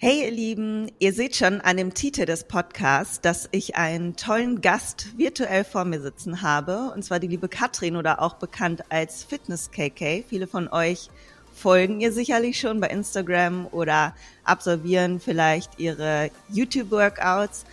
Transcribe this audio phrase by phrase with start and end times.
[0.00, 4.60] Hey ihr Lieben, ihr seht schon an dem Titel des Podcasts, dass ich einen tollen
[4.60, 9.24] Gast virtuell vor mir sitzen habe, und zwar die liebe Katrin oder auch bekannt als
[9.24, 10.22] Fitness KK.
[10.28, 11.10] Viele von euch
[11.52, 14.14] folgen ihr sicherlich schon bei Instagram oder
[14.44, 17.64] absolvieren vielleicht ihre YouTube Workouts.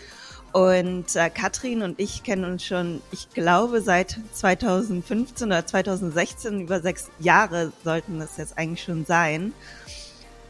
[0.52, 6.80] Und äh, Katrin und ich kennen uns schon, ich glaube, seit 2015 oder 2016, über
[6.80, 9.54] sechs Jahre sollten das jetzt eigentlich schon sein.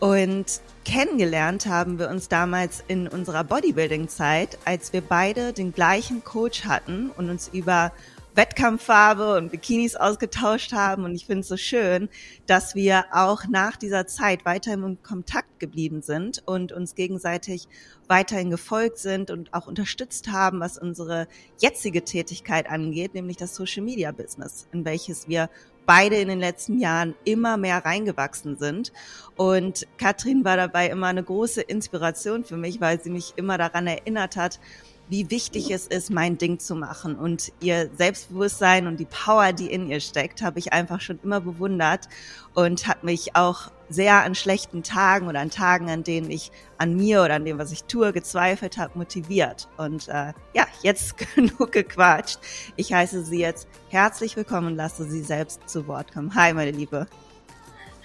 [0.06, 6.66] Und kennengelernt haben wir uns damals in unserer Bodybuilding-Zeit, als wir beide den gleichen Coach
[6.66, 7.92] hatten und uns über
[8.36, 11.06] Wettkampffarbe und Bikinis ausgetauscht haben.
[11.06, 12.07] Und ich finde es so schön,
[12.46, 17.68] dass wir auch nach dieser Zeit weiterhin in Kontakt geblieben sind und uns gegenseitig
[18.07, 23.82] weiterhin gefolgt sind und auch unterstützt haben, was unsere jetzige Tätigkeit angeht, nämlich das Social
[23.82, 25.50] Media Business, in welches wir
[25.86, 28.92] beide in den letzten Jahren immer mehr reingewachsen sind.
[29.36, 33.88] Und Katrin war dabei immer eine große Inspiration für mich, weil sie mich immer daran
[33.88, 34.59] erinnert hat,
[35.08, 37.16] wie wichtig es ist, mein Ding zu machen.
[37.16, 41.42] Und ihr Selbstbewusstsein und die Power, die in ihr steckt, habe ich einfach schon immer
[41.42, 42.08] bewundert
[42.54, 46.95] und hat mich auch sehr an schlechten Tagen oder an Tagen, an denen ich an
[46.95, 49.67] mir oder an dem, was ich tue, gezweifelt habe, motiviert.
[49.78, 52.39] Und äh, ja, jetzt genug gequatscht.
[52.75, 56.33] Ich heiße Sie jetzt herzlich willkommen und lasse Sie selbst zu Wort kommen.
[56.36, 57.08] Hi, meine Liebe.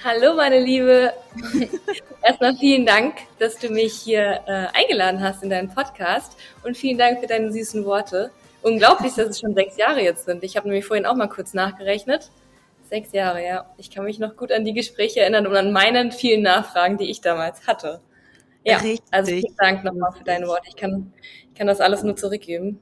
[0.03, 1.13] Hallo, meine Liebe.
[2.23, 6.97] Erstmal vielen Dank, dass du mich hier äh, eingeladen hast in deinen Podcast und vielen
[6.97, 8.31] Dank für deine süßen Worte.
[8.63, 10.43] Unglaublich, dass es schon sechs Jahre jetzt sind.
[10.43, 12.31] Ich habe nämlich vorhin auch mal kurz nachgerechnet.
[12.91, 13.73] Sechs Jahre, ja.
[13.77, 17.09] Ich kann mich noch gut an die Gespräche erinnern und an meinen vielen Nachfragen, die
[17.09, 18.01] ich damals hatte.
[18.65, 19.01] Ja, Richtig.
[19.13, 20.67] also vielen Dank nochmal für deine Worte.
[20.69, 21.13] Ich kann,
[21.49, 22.81] ich kann das alles nur zurückgeben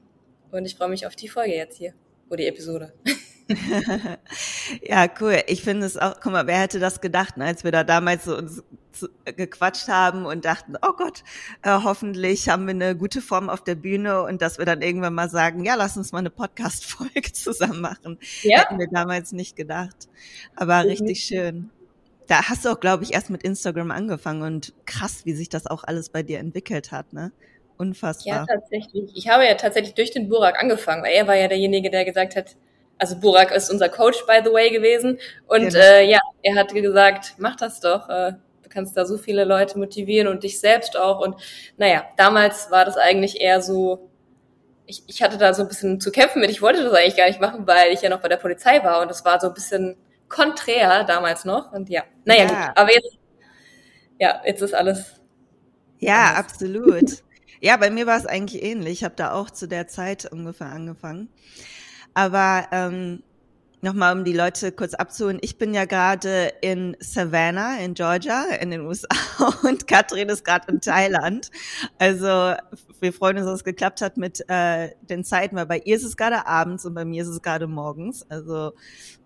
[0.51, 1.93] und ich freue mich auf die Folge jetzt hier,
[2.27, 2.91] oder die Episode.
[4.81, 5.41] ja, cool.
[5.47, 8.25] Ich finde es auch, guck mal, wer hätte das gedacht, ne, als wir da damals
[8.25, 8.63] so uns
[9.25, 11.23] gequatscht haben und dachten, oh Gott,
[11.61, 15.13] äh, hoffentlich haben wir eine gute Form auf der Bühne und dass wir dann irgendwann
[15.13, 18.17] mal sagen, ja, lass uns mal eine Podcast-Folge zusammen machen.
[18.43, 18.61] Ja.
[18.61, 20.09] Hätten wir damals nicht gedacht.
[20.55, 20.89] Aber mhm.
[20.89, 21.69] richtig schön.
[22.27, 25.65] Da hast du auch, glaube ich, erst mit Instagram angefangen und krass, wie sich das
[25.65, 27.31] auch alles bei dir entwickelt hat, ne?
[27.77, 28.35] Unfassbar.
[28.35, 29.11] Ja, tatsächlich.
[29.15, 32.35] Ich habe ja tatsächlich durch den Burak angefangen, weil er war ja derjenige, der gesagt
[32.35, 32.57] hat,
[32.99, 35.17] also Burak ist unser Coach, by the way, gewesen.
[35.47, 35.79] Und genau.
[35.79, 38.09] äh, ja, er hat gesagt, mach das doch.
[38.09, 41.21] Äh, du kannst da so viele Leute motivieren und dich selbst auch.
[41.21, 41.35] Und
[41.77, 44.09] naja, damals war das eigentlich eher so,
[44.85, 46.51] ich, ich hatte da so ein bisschen zu kämpfen mit.
[46.51, 49.01] Ich wollte das eigentlich gar nicht machen, weil ich ja noch bei der Polizei war.
[49.01, 49.95] Und das war so ein bisschen
[50.27, 51.71] konträr damals noch.
[51.71, 52.67] Und ja, naja, ja.
[52.67, 52.77] gut.
[52.77, 53.17] Aber jetzt,
[54.19, 55.21] ja, jetzt ist alles.
[55.99, 56.39] Ja, anders.
[56.39, 57.23] absolut.
[57.61, 58.93] Ja, bei mir war es eigentlich ähnlich.
[58.93, 61.29] Ich habe da auch zu der Zeit ungefähr angefangen.
[62.19, 63.23] Aber ähm,
[63.79, 65.37] nochmal, um die Leute kurz abzuholen.
[65.39, 69.07] Ich bin ja gerade in Savannah in Georgia in den USA
[69.63, 71.49] und Katrin ist gerade in Thailand.
[71.97, 72.55] Also
[72.99, 76.03] wir freuen uns, dass es geklappt hat mit äh, den Zeiten, weil bei ihr ist
[76.03, 78.29] es gerade abends und bei mir ist es gerade morgens.
[78.29, 78.73] Also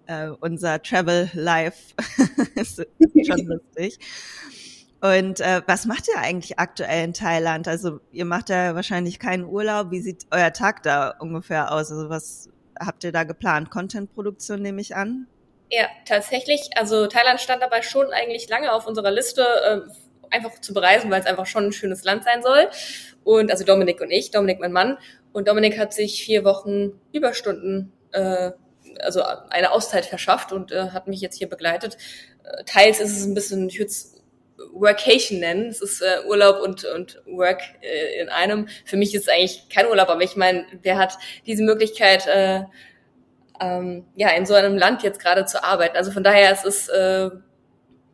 [0.06, 1.96] äh, unser Travel Life
[2.56, 2.86] ist
[3.26, 3.98] schon lustig.
[5.02, 7.68] Und äh, was macht ihr eigentlich aktuell in Thailand?
[7.68, 9.90] Also ihr macht ja wahrscheinlich keinen Urlaub.
[9.90, 11.92] Wie sieht euer Tag da ungefähr aus?
[11.92, 12.50] Also was
[12.86, 13.70] habt ihr da geplant?
[13.70, 15.28] Content-Produktion nehme ich an?
[15.70, 16.70] Ja, tatsächlich.
[16.76, 21.22] Also Thailand stand dabei schon eigentlich lange auf unserer Liste, äh, einfach zu bereisen, weil
[21.22, 22.70] es einfach schon ein schönes Land sein soll.
[23.24, 24.98] Und also Dominik und ich, Dominik mein Mann.
[25.32, 28.52] Und Dominik hat sich vier Wochen Überstunden, äh,
[29.00, 31.98] also eine Auszeit verschafft und äh, hat mich jetzt hier begleitet.
[32.44, 33.92] Äh, teils ist es ein bisschen, ich würde
[34.72, 35.68] Workation nennen.
[35.68, 38.68] Es ist äh, Urlaub und, und Work äh, in einem.
[38.86, 42.64] Für mich ist es eigentlich kein Urlaub, aber ich meine, wer hat diese Möglichkeit, äh,
[43.60, 45.98] ähm, ja, in so einem Land jetzt gerade zu arbeiten?
[45.98, 47.30] Also von daher es ist äh,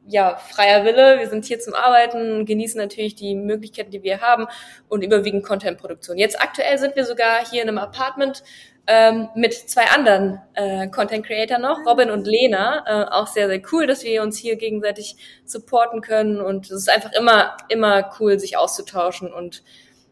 [0.07, 1.19] ja freier Wille.
[1.19, 4.47] Wir sind hier zum Arbeiten, genießen natürlich die Möglichkeiten, die wir haben
[4.87, 6.17] und überwiegend Content-Produktion.
[6.17, 8.43] Jetzt aktuell sind wir sogar hier in einem Apartment
[8.87, 12.83] ähm, mit zwei anderen äh, Content Creator noch, Robin und Lena.
[12.85, 16.41] Äh, auch sehr, sehr cool, dass wir uns hier gegenseitig supporten können.
[16.41, 19.31] Und es ist einfach immer, immer cool, sich auszutauschen.
[19.31, 19.63] Und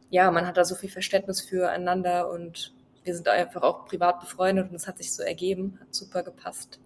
[0.10, 2.74] ja, man hat da so viel Verständnis füreinander und
[3.04, 6.80] wir sind einfach auch privat befreundet und es hat sich so ergeben, hat super gepasst.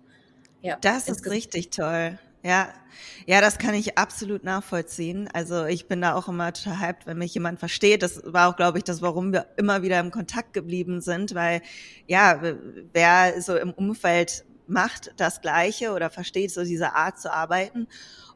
[0.61, 2.19] Ja, das ist richtig toll.
[2.43, 2.69] Ja,
[3.27, 5.29] ja, das kann ich absolut nachvollziehen.
[5.31, 8.01] Also ich bin da auch immer total hyped, wenn mich jemand versteht.
[8.01, 11.61] Das war auch, glaube ich, das, warum wir immer wieder im Kontakt geblieben sind, weil
[12.07, 12.41] ja,
[12.93, 17.87] wer so im Umfeld macht das Gleiche oder versteht so diese Art zu arbeiten.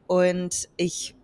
[0.06, 1.16] Und ich,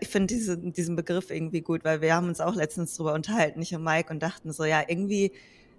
[0.00, 3.62] ich finde diese, diesen Begriff irgendwie gut, weil wir haben uns auch letztens drüber unterhalten,
[3.62, 5.32] ich und Mike, und dachten so, ja, irgendwie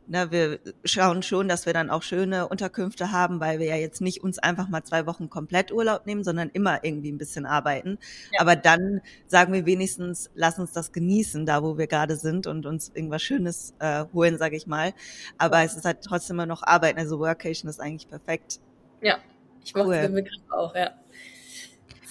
[0.10, 4.02] ne, wir schauen schon, dass wir dann auch schöne Unterkünfte haben, weil wir ja jetzt
[4.02, 7.98] nicht uns einfach mal zwei Wochen komplett Urlaub nehmen, sondern immer irgendwie ein bisschen arbeiten.
[8.32, 8.42] Ja.
[8.42, 12.66] Aber dann sagen wir wenigstens, lass uns das genießen, da wo wir gerade sind und
[12.66, 14.94] uns irgendwas Schönes äh, holen, sage ich mal.
[15.38, 17.00] Aber es ist halt trotzdem immer noch Arbeiten.
[17.00, 18.60] Also Workation ist eigentlich perfekt.
[19.02, 19.20] Ja,
[19.64, 19.96] ich cool.
[19.96, 20.92] den Begriff auch, ja.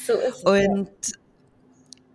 [0.06, 0.43] So ist es.
[0.45, 0.89] Und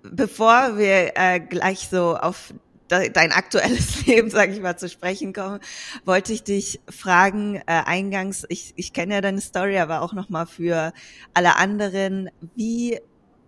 [0.03, 0.09] ja.
[0.11, 2.53] bevor wir äh, gleich so auf
[2.87, 5.59] dein aktuelles Leben, sage ich mal, zu sprechen kommen,
[6.05, 10.45] wollte ich dich fragen, äh, eingangs, ich, ich kenne ja deine Story, aber auch nochmal
[10.45, 10.93] für
[11.33, 12.99] alle anderen, wie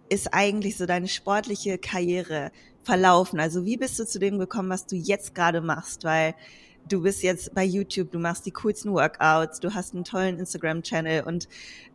[0.09, 2.51] ist eigentlich so deine sportliche Karriere
[2.83, 3.39] verlaufen?
[3.39, 6.03] Also wie bist du zu dem gekommen, was du jetzt gerade machst?
[6.03, 6.35] Weil
[6.87, 11.23] du bist jetzt bei YouTube, du machst die coolsten Workouts, du hast einen tollen Instagram-Channel
[11.23, 11.47] und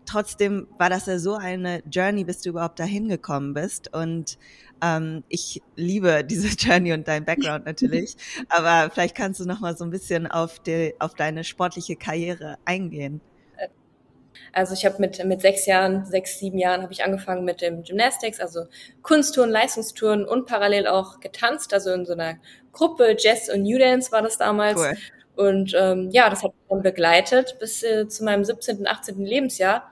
[0.04, 3.94] trotzdem war das ja so eine Journey, bis du überhaupt dahin gekommen bist.
[3.94, 4.38] Und
[4.82, 8.16] ähm, ich liebe diese Journey und dein Background natürlich.
[8.48, 12.58] Aber vielleicht kannst du noch mal so ein bisschen auf, die, auf deine sportliche Karriere
[12.64, 13.20] eingehen.
[14.52, 17.84] Also ich habe mit, mit sechs Jahren, sechs, sieben Jahren habe ich angefangen mit dem
[17.84, 18.64] Gymnastics, also
[19.02, 22.36] Kunsttouren, Leistungstouren und parallel auch getanzt, also in so einer
[22.72, 24.80] Gruppe, Jazz und New Dance war das damals.
[24.80, 24.96] Cool.
[25.36, 29.24] Und ähm, ja, das hat mich dann begleitet bis äh, zu meinem 17., 18.
[29.24, 29.89] Lebensjahr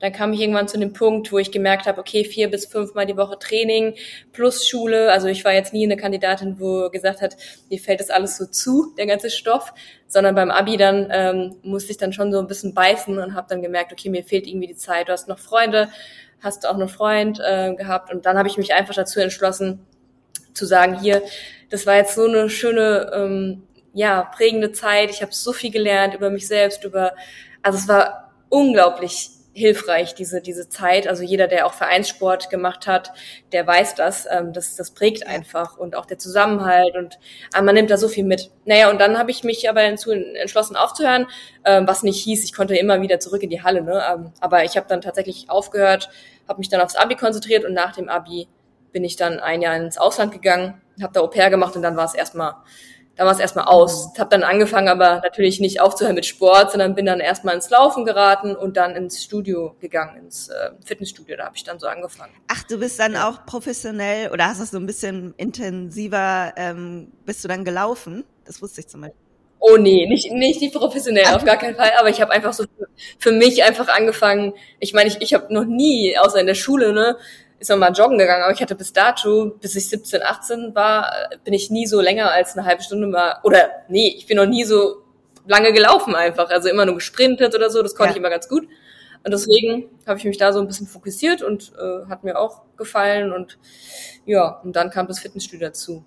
[0.00, 3.06] dann kam ich irgendwann zu dem Punkt, wo ich gemerkt habe, okay, vier bis fünfmal
[3.06, 3.94] die Woche Training
[4.32, 5.12] plus Schule.
[5.12, 7.36] Also ich war jetzt nie eine Kandidatin, wo gesagt hat,
[7.68, 9.74] mir fällt das alles so zu, der ganze Stoff,
[10.08, 13.46] sondern beim Abi dann ähm, musste ich dann schon so ein bisschen beißen und habe
[13.50, 15.08] dann gemerkt, okay, mir fehlt irgendwie die Zeit.
[15.08, 15.90] Du hast noch Freunde,
[16.40, 19.86] hast du auch einen Freund äh, gehabt und dann habe ich mich einfach dazu entschlossen
[20.54, 21.22] zu sagen, hier,
[21.68, 23.62] das war jetzt so eine schöne, ähm,
[23.92, 25.10] ja, prägende Zeit.
[25.10, 27.12] Ich habe so viel gelernt über mich selbst, über,
[27.62, 31.08] also es war unglaublich hilfreich, diese, diese Zeit.
[31.08, 33.12] Also jeder, der auch Vereinssport gemacht hat,
[33.52, 34.26] der weiß das.
[34.30, 37.18] Ähm, das, das prägt einfach und auch der Zusammenhalt und
[37.56, 38.50] äh, man nimmt da so viel mit.
[38.64, 41.26] Naja, und dann habe ich mich aber dazu entschlossen aufzuhören,
[41.64, 43.82] ähm, was nicht hieß, ich konnte immer wieder zurück in die Halle.
[43.82, 44.02] Ne?
[44.12, 46.10] Ähm, aber ich habe dann tatsächlich aufgehört,
[46.48, 48.48] habe mich dann aufs Abi konzentriert und nach dem Abi
[48.92, 51.96] bin ich dann ein Jahr ins Ausland gegangen, habe da Au pair gemacht und dann
[51.96, 52.54] war es erstmal
[53.20, 54.06] da war es erstmal aus.
[54.06, 54.18] Mhm.
[54.18, 58.06] Habe dann angefangen, aber natürlich nicht aufzuhören mit Sport, sondern bin dann erstmal ins Laufen
[58.06, 61.36] geraten und dann ins Studio gegangen, ins äh, Fitnessstudio.
[61.36, 62.32] Da habe ich dann so angefangen.
[62.48, 63.28] Ach, du bist dann ja.
[63.28, 68.24] auch professionell oder hast du so ein bisschen intensiver, ähm, bist du dann gelaufen?
[68.46, 69.20] Das wusste ich zum Beispiel.
[69.58, 71.92] Oh nee, nicht, nicht die professionell, auf gar keinen Fall.
[71.98, 72.88] Aber ich habe einfach so für,
[73.18, 74.54] für mich einfach angefangen.
[74.78, 77.18] Ich meine, ich, ich habe noch nie, außer in der Schule, ne,
[77.60, 81.12] ist man mal joggen gegangen, aber ich hatte bis dato, bis ich 17, 18 war,
[81.44, 84.46] bin ich nie so länger als eine halbe Stunde mal, oder nee, ich bin noch
[84.46, 85.02] nie so
[85.46, 88.12] lange gelaufen einfach, also immer nur gesprintet oder so, das konnte ja.
[88.12, 88.66] ich immer ganz gut.
[89.22, 92.62] Und deswegen habe ich mich da so ein bisschen fokussiert und äh, hat mir auch
[92.78, 93.58] gefallen und
[94.24, 96.04] ja, und dann kam das Fitnessstudio dazu.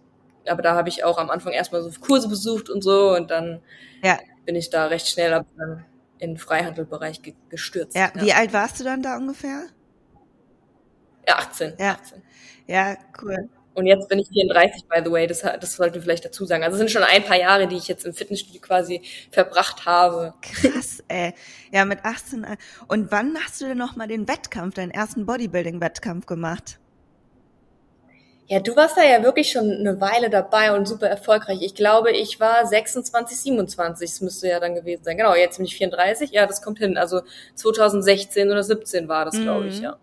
[0.48, 3.62] Aber da habe ich auch am Anfang erstmal so Kurse besucht und so und dann
[4.02, 4.18] ja.
[4.46, 5.86] bin ich da recht schnell dann
[6.18, 7.96] in den Freihandelbereich ge gestürzt.
[7.96, 8.12] Ja.
[8.16, 9.66] ja, wie alt warst du dann da ungefähr?
[11.28, 11.74] Ja, 18.
[11.78, 12.22] Ja, 18.
[12.68, 13.50] ja cool.
[13.76, 16.64] Und jetzt bin ich 34, by the way, das, das sollten wir vielleicht dazu sagen.
[16.64, 20.36] Also es sind schon ein paar Jahre, die ich jetzt im Fitnessstudio quasi verbracht habe.
[20.42, 21.34] Krass, ey.
[21.72, 22.46] Ja, mit 18.
[22.88, 26.80] Und wann hast du denn nochmal den Wettkampf, deinen ersten Bodybuilding-Wettkampf gemacht?
[28.48, 31.60] Ja, du warst da ja wirklich schon eine Weile dabei und super erfolgreich.
[31.62, 35.18] Ich glaube, ich war 26, 27, das müsste ja dann gewesen sein.
[35.18, 36.32] Genau, jetzt bin ich 34.
[36.32, 36.98] Ja, das kommt hin.
[36.98, 37.22] Also
[37.56, 39.84] 2016 oder 17 war das, glaube ich, mhm.
[39.84, 39.98] ja.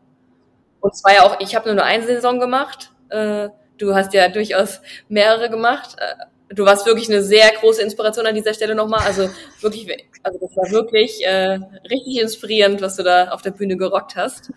[0.81, 2.93] Und zwar ja auch, ich habe nur nur eine Saison gemacht.
[3.09, 5.97] Äh, du hast ja durchaus mehrere gemacht.
[5.99, 9.01] Äh, du warst wirklich eine sehr große Inspiration an dieser Stelle nochmal.
[9.07, 9.29] Also
[9.61, 9.89] wirklich,
[10.23, 11.59] also das war wirklich äh,
[11.91, 14.53] richtig inspirierend, was du da auf der Bühne gerockt hast.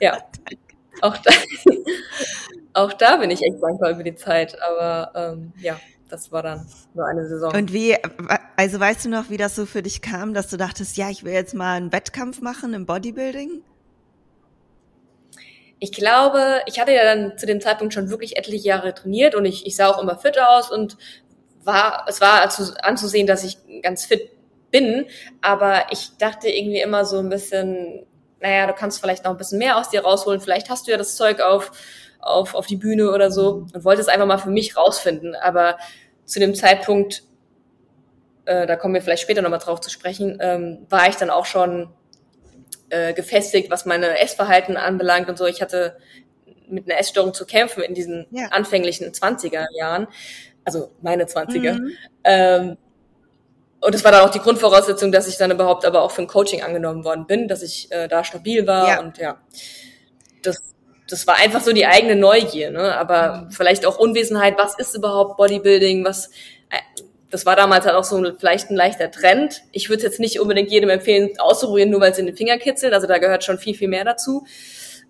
[0.00, 0.18] Ja,
[1.00, 1.30] auch da,
[2.72, 4.56] auch da bin ich echt dankbar über die Zeit.
[4.62, 5.78] Aber ähm, ja,
[6.08, 7.52] das war dann nur eine Saison.
[7.54, 7.96] Und wie,
[8.56, 11.24] also weißt du noch, wie das so für dich kam, dass du dachtest, ja, ich
[11.24, 13.62] will jetzt mal einen Wettkampf machen im Bodybuilding?
[15.78, 19.44] Ich glaube, ich hatte ja dann zu dem Zeitpunkt schon wirklich etliche Jahre trainiert und
[19.44, 20.96] ich, ich sah auch immer fit aus und
[21.62, 22.42] war, es war
[22.82, 24.30] anzusehen, dass ich ganz fit
[24.70, 25.06] bin,
[25.40, 28.06] aber ich dachte irgendwie immer so ein bisschen,
[28.40, 30.96] naja, du kannst vielleicht noch ein bisschen mehr aus dir rausholen, vielleicht hast du ja
[30.96, 31.70] das Zeug auf,
[32.20, 35.78] auf, auf die Bühne oder so und wollte es einfach mal für mich rausfinden, aber
[36.24, 37.22] zu dem Zeitpunkt,
[38.46, 41.46] äh, da kommen wir vielleicht später nochmal drauf zu sprechen, ähm, war ich dann auch
[41.46, 41.88] schon
[42.90, 45.46] äh, gefestigt, was meine Essverhalten anbelangt und so.
[45.46, 45.96] Ich hatte
[46.68, 48.46] mit einer Essstörung zu kämpfen in diesen ja.
[48.48, 50.06] anfänglichen 20er Jahren,
[50.64, 51.74] also meine 20er.
[51.74, 51.90] Mhm.
[52.24, 52.76] Ähm,
[53.80, 56.26] und das war dann auch die Grundvoraussetzung, dass ich dann überhaupt aber auch für ein
[56.26, 59.00] Coaching angenommen worden bin, dass ich äh, da stabil war ja.
[59.00, 59.38] und ja,
[60.42, 60.74] das,
[61.08, 62.96] das war einfach so die eigene Neugier, ne?
[62.96, 63.50] aber mhm.
[63.50, 66.30] vielleicht auch Unwesenheit, was ist überhaupt Bodybuilding, was,
[66.70, 67.02] äh,
[67.34, 69.64] das war damals halt auch so ein, vielleicht ein leichter Trend.
[69.72, 72.92] Ich würde jetzt nicht unbedingt jedem empfehlen, auszuprobieren, nur weil es in den Finger kitzelt.
[72.92, 74.46] Also da gehört schon viel, viel mehr dazu.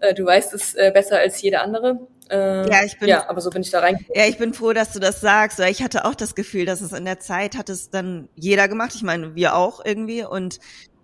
[0.01, 2.09] Äh, du weißt es äh, besser als jeder andere.
[2.31, 4.07] Äh, ja, ich bin, ja, aber so bin ich da rein.
[4.15, 6.93] Ja, ich bin froh, dass du das sagst, ich hatte auch das Gefühl, dass es
[6.93, 8.93] in der Zeit hat es dann jeder gemacht.
[8.95, 10.61] Ich meine, wir auch irgendwie und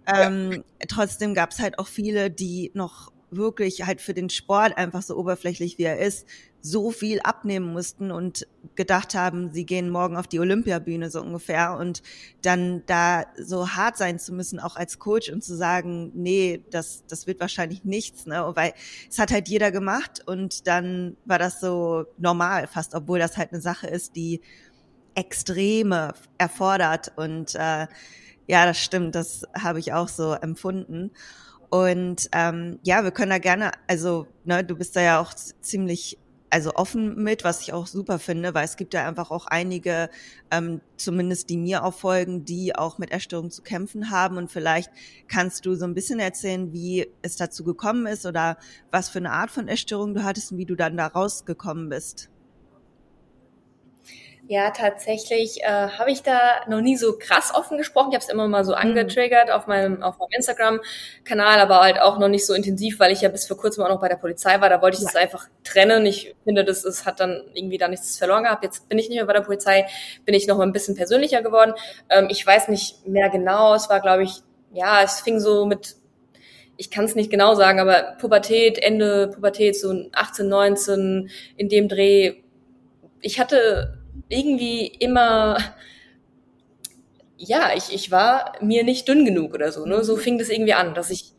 [0.07, 0.87] ähm, ja.
[0.89, 5.17] trotzdem gab es halt auch viele, die noch wirklich halt für den Sport einfach so
[5.17, 6.27] oberflächlich wie er ist,
[6.63, 11.77] so viel abnehmen mussten und gedacht haben, sie gehen morgen auf die Olympiabühne so ungefähr
[11.79, 12.03] und
[12.43, 17.05] dann da so hart sein zu müssen, auch als Coach und zu sagen, nee, das,
[17.07, 18.51] das wird wahrscheinlich nichts, ne?
[18.55, 18.75] Weil
[19.09, 23.53] es hat halt jeder gemacht und dann war das so normal fast, obwohl das halt
[23.53, 24.41] eine Sache ist, die
[25.15, 27.87] Extreme erfordert und äh,
[28.47, 31.13] ja, das stimmt, das habe ich auch so empfunden.
[31.71, 36.19] Und ähm, ja, wir können da gerne, also ne, du bist da ja auch ziemlich
[36.51, 40.11] also offen mit, was ich auch super finde, weil es gibt ja einfach auch einige,
[40.51, 44.37] ähm, zumindest die mir auch folgen, die auch mit Erstörungen zu kämpfen haben.
[44.37, 44.91] Und vielleicht
[45.29, 48.59] kannst du so ein bisschen erzählen, wie es dazu gekommen ist oder
[48.91, 52.31] was für eine Art von Erstörung du hattest und wie du dann da rausgekommen bist.
[54.51, 58.09] Ja, tatsächlich äh, habe ich da noch nie so krass offen gesprochen.
[58.11, 58.79] Ich habe es immer mal so mhm.
[58.79, 63.21] angetriggert auf meinem auf meinem Instagram-Kanal, aber halt auch noch nicht so intensiv, weil ich
[63.21, 64.69] ja bis vor kurzem auch noch bei der Polizei war.
[64.69, 66.05] Da wollte ich es einfach trennen.
[66.05, 68.65] Ich finde, das ist, hat dann irgendwie da nichts verloren gehabt.
[68.65, 69.87] Jetzt bin ich nicht mehr bei der Polizei,
[70.25, 71.75] bin ich noch mal ein bisschen persönlicher geworden.
[72.09, 73.75] Ähm, ich weiß nicht mehr genau.
[73.75, 74.43] Es war, glaube ich,
[74.73, 75.95] ja, es fing so mit
[76.77, 81.89] ich kann es nicht genau sagen, aber Pubertät, Ende Pubertät, so 18, 19, in dem
[81.89, 82.41] Dreh.
[83.21, 85.59] Ich hatte irgendwie immer,
[87.37, 89.87] ja, ich, ich war mir nicht dünn genug oder so.
[89.87, 90.05] Ne?
[90.05, 91.33] So fing das irgendwie an, dass ich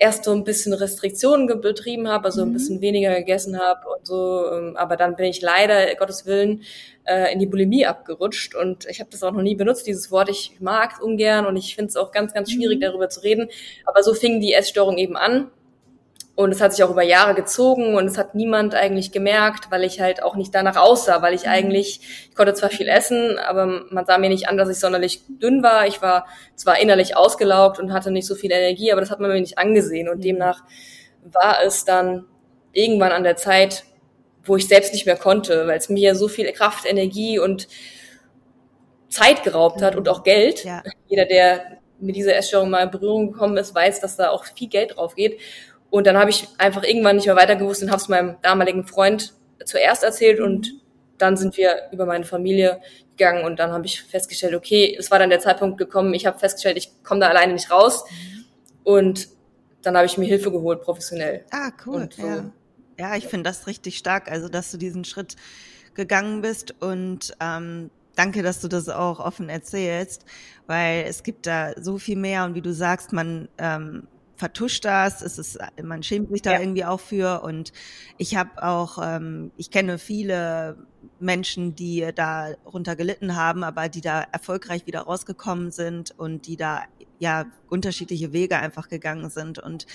[0.00, 2.52] erst so ein bisschen Restriktionen betrieben habe, also ein mhm.
[2.54, 4.50] bisschen weniger gegessen habe und so.
[4.50, 6.62] Ähm, aber dann bin ich leider, Gottes Willen,
[7.04, 8.54] äh, in die Bulimie abgerutscht.
[8.54, 10.30] Und ich habe das auch noch nie benutzt, dieses Wort.
[10.30, 12.82] Ich mag es ungern und ich finde es auch ganz, ganz schwierig, mhm.
[12.82, 13.50] darüber zu reden.
[13.84, 15.50] Aber so fing die Essstörung eben an.
[16.40, 19.84] Und es hat sich auch über Jahre gezogen und es hat niemand eigentlich gemerkt, weil
[19.84, 21.50] ich halt auch nicht danach aussah, weil ich mhm.
[21.50, 25.20] eigentlich, ich konnte zwar viel essen, aber man sah mir nicht an, dass ich sonderlich
[25.28, 25.86] dünn war.
[25.86, 29.30] Ich war zwar innerlich ausgelaugt und hatte nicht so viel Energie, aber das hat man
[29.30, 30.08] mir nicht angesehen.
[30.08, 30.22] Und mhm.
[30.22, 30.64] demnach
[31.24, 32.24] war es dann
[32.72, 33.84] irgendwann an der Zeit,
[34.42, 37.68] wo ich selbst nicht mehr konnte, weil es mir so viel Kraft, Energie und
[39.10, 40.64] Zeit geraubt hat und auch Geld.
[40.64, 40.82] Ja.
[41.06, 44.70] Jeder, der mit dieser Essstörung mal in Berührung gekommen ist, weiß, dass da auch viel
[44.70, 45.38] Geld drauf geht.
[45.90, 48.86] Und dann habe ich einfach irgendwann nicht mehr weiter gewusst und habe es meinem damaligen
[48.86, 50.72] Freund zuerst erzählt und
[51.18, 52.80] dann sind wir über meine Familie
[53.16, 56.38] gegangen und dann habe ich festgestellt, okay, es war dann der Zeitpunkt gekommen, ich habe
[56.38, 58.04] festgestellt, ich komme da alleine nicht raus
[58.84, 59.28] und
[59.82, 61.44] dann habe ich mir Hilfe geholt, professionell.
[61.50, 62.08] Ah, cool.
[62.16, 62.26] So.
[62.26, 62.44] Ja.
[62.98, 65.36] ja, ich finde das richtig stark, also dass du diesen Schritt
[65.94, 70.24] gegangen bist und ähm, danke, dass du das auch offen erzählst,
[70.66, 74.06] weil es gibt da so viel mehr und wie du sagst, man ähm,
[74.40, 76.60] vertuscht das, es ist, man schämt sich da ja.
[76.60, 77.72] irgendwie auch für und
[78.16, 80.78] ich habe auch, ähm, ich kenne viele
[81.18, 86.82] Menschen, die darunter gelitten haben, aber die da erfolgreich wieder rausgekommen sind und die da
[87.18, 89.58] ja unterschiedliche Wege einfach gegangen sind.
[89.58, 89.86] Und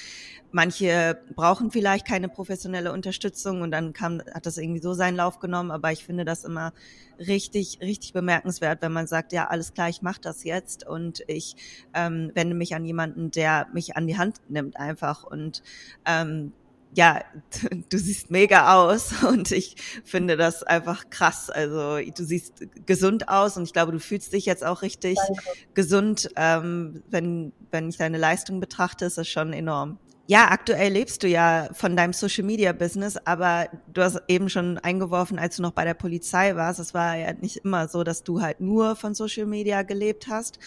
[0.52, 5.40] manche brauchen vielleicht keine professionelle Unterstützung und dann kam hat das irgendwie so seinen Lauf
[5.40, 6.72] genommen, aber ich finde das immer
[7.20, 11.56] richtig richtig bemerkenswert, wenn man sagt, ja alles klar, ich mache das jetzt und ich
[11.94, 15.24] ähm, wende mich an jemanden, der mich an die Hand nimmt einfach.
[15.24, 15.64] Und
[16.06, 16.54] ähm,
[16.96, 17.22] ja,
[17.90, 21.50] du siehst mega aus und ich finde das einfach krass.
[21.50, 25.42] Also du siehst gesund aus und ich glaube, du fühlst dich jetzt auch richtig Danke.
[25.74, 26.30] gesund.
[26.36, 30.00] Ähm, wenn, wenn ich deine Leistung betrachte, ist das schon enorm.
[30.28, 34.80] Ja, aktuell lebst du ja von deinem Social Media Business, aber du hast eben schon
[34.80, 36.80] eingeworfen, als du noch bei der Polizei warst.
[36.80, 40.58] Es war ja nicht immer so, dass du halt nur von Social Media gelebt hast.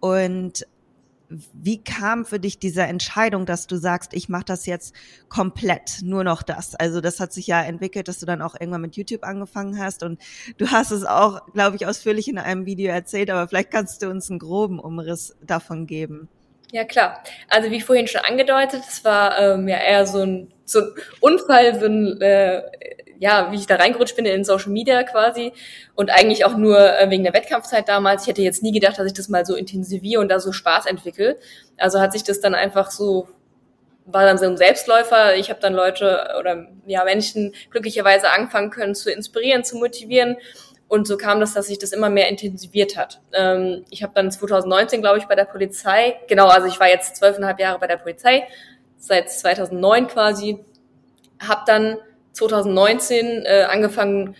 [0.00, 0.66] Und
[1.28, 4.94] wie kam für dich diese Entscheidung, dass du sagst, ich mache das jetzt
[5.28, 6.74] komplett, nur noch das?
[6.74, 10.02] Also das hat sich ja entwickelt, dass du dann auch irgendwann mit YouTube angefangen hast
[10.02, 10.20] und
[10.56, 14.08] du hast es auch, glaube ich, ausführlich in einem Video erzählt, aber vielleicht kannst du
[14.08, 16.28] uns einen groben Umriss davon geben.
[16.70, 17.22] Ja, klar.
[17.48, 21.78] Also wie vorhin schon angedeutet, es war ähm, ja eher so ein, so ein Unfall,
[21.80, 22.62] so ein äh,
[23.18, 25.52] ja, wie ich da reingerutscht bin in Social Media quasi
[25.94, 28.22] und eigentlich auch nur äh, wegen der Wettkampfzeit damals.
[28.22, 30.86] Ich hätte jetzt nie gedacht, dass ich das mal so intensiviere und da so Spaß
[30.86, 31.38] entwickle.
[31.76, 33.28] Also hat sich das dann einfach so
[34.10, 35.36] war dann so ein Selbstläufer.
[35.36, 40.36] Ich habe dann Leute oder ja Menschen glücklicherweise anfangen können zu inspirieren, zu motivieren.
[40.88, 43.20] Und so kam das, dass sich das immer mehr intensiviert hat.
[43.34, 47.16] Ähm, ich habe dann 2019, glaube ich, bei der Polizei, genau, also ich war jetzt
[47.16, 48.48] zwölfeinhalb Jahre bei der Polizei,
[48.96, 50.64] seit 2009 quasi,
[51.46, 51.98] habe dann
[52.38, 54.36] 2019 äh, angefangen,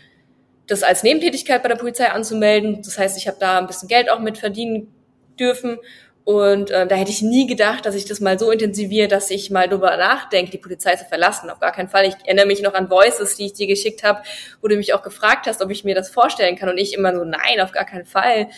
[0.66, 2.82] das als Nebentätigkeit bei der Polizei anzumelden.
[2.82, 4.92] Das heißt, ich habe da ein bisschen Geld auch mit verdienen
[5.38, 5.78] dürfen.
[6.24, 9.50] Und äh, da hätte ich nie gedacht, dass ich das mal so intensiviere, dass ich
[9.50, 11.48] mal drüber nachdenke, die Polizei zu verlassen.
[11.48, 12.06] Auf gar keinen Fall.
[12.06, 14.22] Ich erinnere mich noch an Voices, die ich dir geschickt habe,
[14.60, 16.68] wo du mich auch gefragt hast, ob ich mir das vorstellen kann.
[16.68, 18.48] Und ich immer so, nein, auf gar keinen Fall.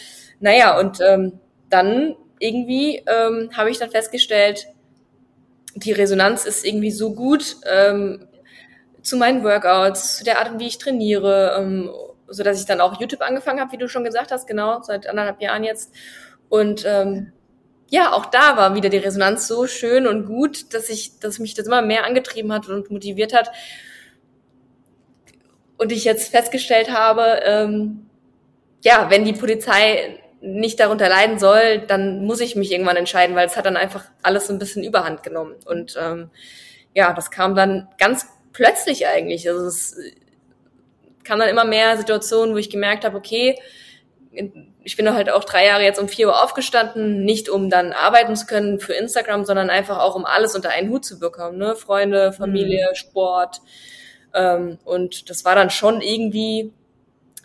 [0.40, 4.66] Naja, und ähm, dann irgendwie ähm, habe ich dann festgestellt,
[5.76, 8.26] die Resonanz ist irgendwie so gut ähm,
[9.02, 11.90] zu meinen Workouts, zu der Art, wie ich trainiere, ähm,
[12.28, 15.06] so dass ich dann auch YouTube angefangen habe, wie du schon gesagt hast, genau seit
[15.06, 15.92] anderthalb Jahren jetzt.
[16.48, 17.32] Und ähm,
[17.88, 21.54] ja, auch da war wieder die Resonanz so schön und gut, dass ich, dass mich
[21.54, 23.50] das immer mehr angetrieben hat und motiviert hat.
[25.76, 28.06] Und ich jetzt festgestellt habe, ähm,
[28.82, 33.46] ja, wenn die Polizei nicht darunter leiden soll, dann muss ich mich irgendwann entscheiden, weil
[33.46, 35.56] es hat dann einfach alles so ein bisschen Überhand genommen.
[35.66, 36.30] Und ähm,
[36.94, 38.26] ja, das kam dann ganz
[38.60, 39.48] plötzlich eigentlich.
[39.48, 39.96] Also es
[41.24, 43.58] kam dann immer mehr Situationen, wo ich gemerkt habe, okay,
[44.84, 48.36] ich bin halt auch drei Jahre jetzt um vier Uhr aufgestanden, nicht um dann arbeiten
[48.36, 51.74] zu können für Instagram, sondern einfach auch um alles unter einen Hut zu bekommen, ne?
[51.74, 52.94] Freunde, Familie, mhm.
[52.94, 53.62] Sport.
[54.34, 56.74] Ähm, und das war dann schon irgendwie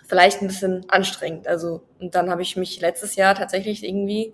[0.05, 1.47] vielleicht ein bisschen anstrengend.
[1.47, 4.33] Also, und dann habe ich mich letztes Jahr tatsächlich irgendwie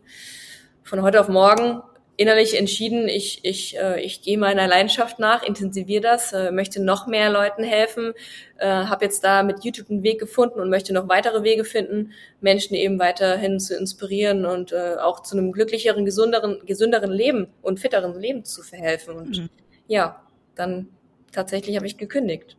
[0.83, 1.83] von heute auf morgen
[2.17, 7.07] innerlich entschieden, ich, ich, äh, ich gehe meiner Leidenschaft nach, intensiviere das, äh, möchte noch
[7.07, 8.13] mehr Leuten helfen,
[8.57, 12.11] äh, habe jetzt da mit YouTube einen Weg gefunden und möchte noch weitere Wege finden,
[12.39, 17.79] Menschen eben weiterhin zu inspirieren und äh, auch zu einem glücklicheren, gesünderen, gesünderen Leben und
[17.79, 19.15] fitteren Leben zu verhelfen.
[19.15, 19.49] Und mhm.
[19.87, 20.21] ja,
[20.55, 20.89] dann
[21.31, 22.57] tatsächlich habe ich gekündigt.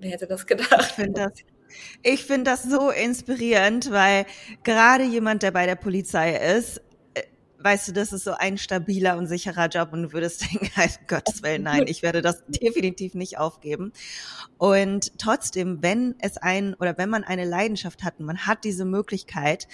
[0.00, 0.94] Wer hätte das gedacht?
[2.02, 4.26] Ich finde das so inspirierend, weil
[4.62, 6.80] gerade jemand, der bei der Polizei ist,
[7.64, 11.08] weißt du, das ist so ein stabiler und sicherer Job und du würdest denken, halt,
[11.08, 13.92] Gottes Willen, nein, ich werde das definitiv nicht aufgeben.
[14.58, 18.84] Und trotzdem, wenn es ein oder wenn man eine Leidenschaft hat und man hat diese
[18.84, 19.66] Möglichkeit,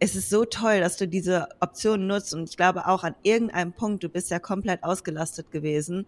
[0.00, 3.72] es ist so toll, dass du diese Option nutzt und ich glaube auch an irgendeinem
[3.72, 6.06] Punkt, du bist ja komplett ausgelastet gewesen,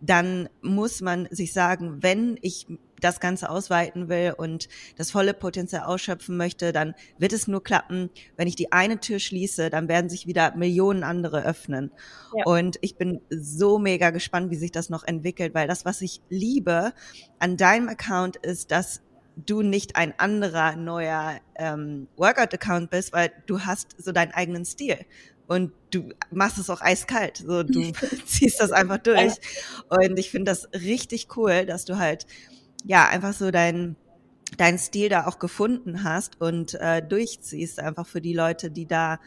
[0.00, 2.66] dann muss man sich sagen, wenn ich
[3.00, 8.10] das Ganze ausweiten will und das volle Potenzial ausschöpfen möchte, dann wird es nur klappen,
[8.36, 11.90] wenn ich die eine Tür schließe, dann werden sich wieder Millionen andere öffnen.
[12.36, 12.44] Ja.
[12.44, 16.20] Und ich bin so mega gespannt, wie sich das noch entwickelt, weil das, was ich
[16.28, 16.92] liebe
[17.38, 19.02] an deinem Account ist, dass
[19.36, 24.98] du nicht ein anderer neuer ähm, Workout-Account bist, weil du hast so deinen eigenen Stil
[25.50, 27.38] und du machst es auch eiskalt.
[27.38, 27.90] So, du
[28.24, 29.34] ziehst das einfach durch.
[29.88, 32.24] Und ich finde das richtig cool, dass du halt
[32.84, 33.96] ja einfach so dein
[34.56, 39.20] dein Stil da auch gefunden hast und äh, durchziehst einfach für die Leute, die da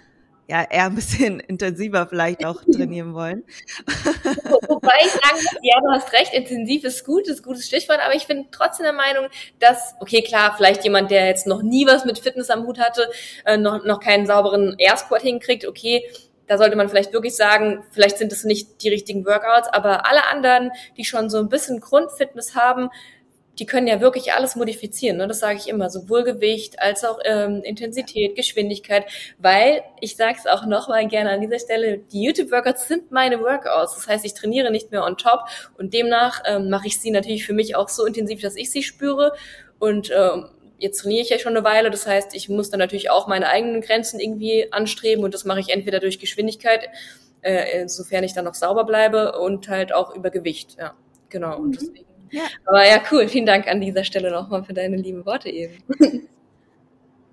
[0.47, 3.43] ja eher ein bisschen intensiver vielleicht auch trainieren wollen.
[4.67, 8.15] Wobei ich sagen muss, ja, du hast recht, intensiv ist gut, ist gutes Stichwort, aber
[8.15, 9.27] ich bin trotzdem der Meinung,
[9.59, 13.09] dass, okay, klar, vielleicht jemand, der jetzt noch nie was mit Fitness am Hut hatte,
[13.45, 16.03] äh, noch, noch keinen sauberen Air Squat hinkriegt, okay,
[16.47, 20.25] da sollte man vielleicht wirklich sagen, vielleicht sind es nicht die richtigen Workouts, aber alle
[20.25, 22.89] anderen, die schon so ein bisschen Grundfitness haben,
[23.59, 25.17] die können ja wirklich alles modifizieren.
[25.17, 25.27] Ne?
[25.27, 29.05] Das sage ich immer, sowohl Gewicht als auch ähm, Intensität, Geschwindigkeit,
[29.37, 33.95] weil ich sage es auch nochmal gerne an dieser Stelle, die YouTube-Workouts sind meine Workouts.
[33.95, 35.41] Das heißt, ich trainiere nicht mehr on top
[35.77, 38.81] und demnach ähm, mache ich sie natürlich für mich auch so intensiv, dass ich sie
[38.81, 39.33] spüre
[39.77, 43.09] und ähm, jetzt trainiere ich ja schon eine Weile, das heißt, ich muss dann natürlich
[43.09, 46.89] auch meine eigenen Grenzen irgendwie anstreben und das mache ich entweder durch Geschwindigkeit,
[47.41, 50.93] äh, sofern ich dann noch sauber bleibe und halt auch über Gewicht, ja,
[51.29, 51.57] genau.
[51.57, 51.71] Und mhm.
[51.73, 52.43] deswegen ja.
[52.65, 53.27] Aber ja, cool.
[53.27, 55.83] Vielen Dank an dieser Stelle nochmal für deine lieben Worte eben.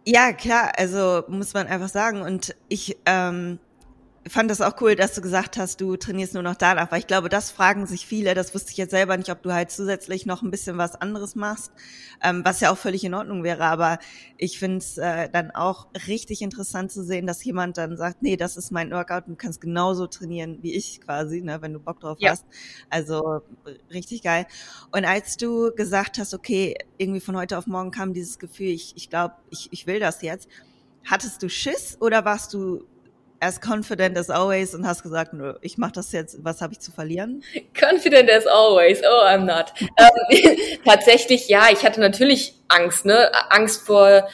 [0.07, 2.23] Ja, klar, also muss man einfach sagen.
[2.23, 3.59] Und ich ähm,
[4.29, 7.07] fand das auch cool, dass du gesagt hast, du trainierst nur noch danach, weil ich
[7.07, 8.35] glaube, das fragen sich viele.
[8.35, 11.35] Das wusste ich jetzt selber nicht, ob du halt zusätzlich noch ein bisschen was anderes
[11.35, 11.73] machst,
[12.23, 13.65] ähm, was ja auch völlig in Ordnung wäre.
[13.65, 13.99] Aber
[14.37, 18.37] ich finde es äh, dann auch richtig interessant zu sehen, dass jemand dann sagt, nee,
[18.37, 21.81] das ist mein Workout und du kannst genauso trainieren wie ich quasi, ne, wenn du
[21.81, 22.33] Bock drauf ja.
[22.33, 22.45] hast.
[22.91, 23.41] Also
[23.91, 24.47] richtig geil.
[24.93, 28.93] Und als du gesagt hast, okay, irgendwie von heute auf morgen kam dieses Gefühl, ich,
[28.97, 30.49] ich glaube, ich, ich will das jetzt.
[31.07, 32.85] Hattest du Schiss oder warst du
[33.41, 36.81] as confident as always und hast gesagt, nö, ich mache das jetzt, was habe ich
[36.81, 37.43] zu verlieren?
[37.75, 39.73] Confident as always, oh, I'm not.
[39.81, 43.31] ähm, tatsächlich, ja, ich hatte natürlich Angst, ne?
[43.51, 44.29] Angst vor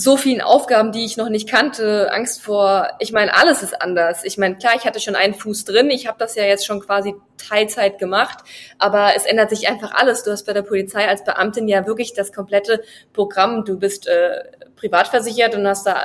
[0.00, 4.22] so vielen Aufgaben, die ich noch nicht kannte, Angst vor, ich meine, alles ist anders.
[4.22, 6.78] Ich meine, klar, ich hatte schon einen Fuß drin, ich habe das ja jetzt schon
[6.78, 8.44] quasi Teilzeit gemacht,
[8.78, 10.22] aber es ändert sich einfach alles.
[10.22, 12.80] Du hast bei der Polizei als Beamtin ja wirklich das komplette
[13.12, 13.64] Programm.
[13.64, 14.44] Du bist äh,
[14.76, 16.00] privat versichert und hast da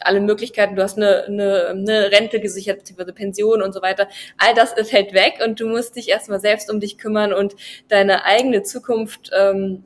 [0.00, 4.08] alle Möglichkeiten, du hast eine, eine, eine Rente gesichert, beziehungsweise Pension und so weiter.
[4.38, 7.54] All das fällt weg und du musst dich erstmal selbst um dich kümmern und
[7.86, 9.84] deine eigene Zukunft ähm,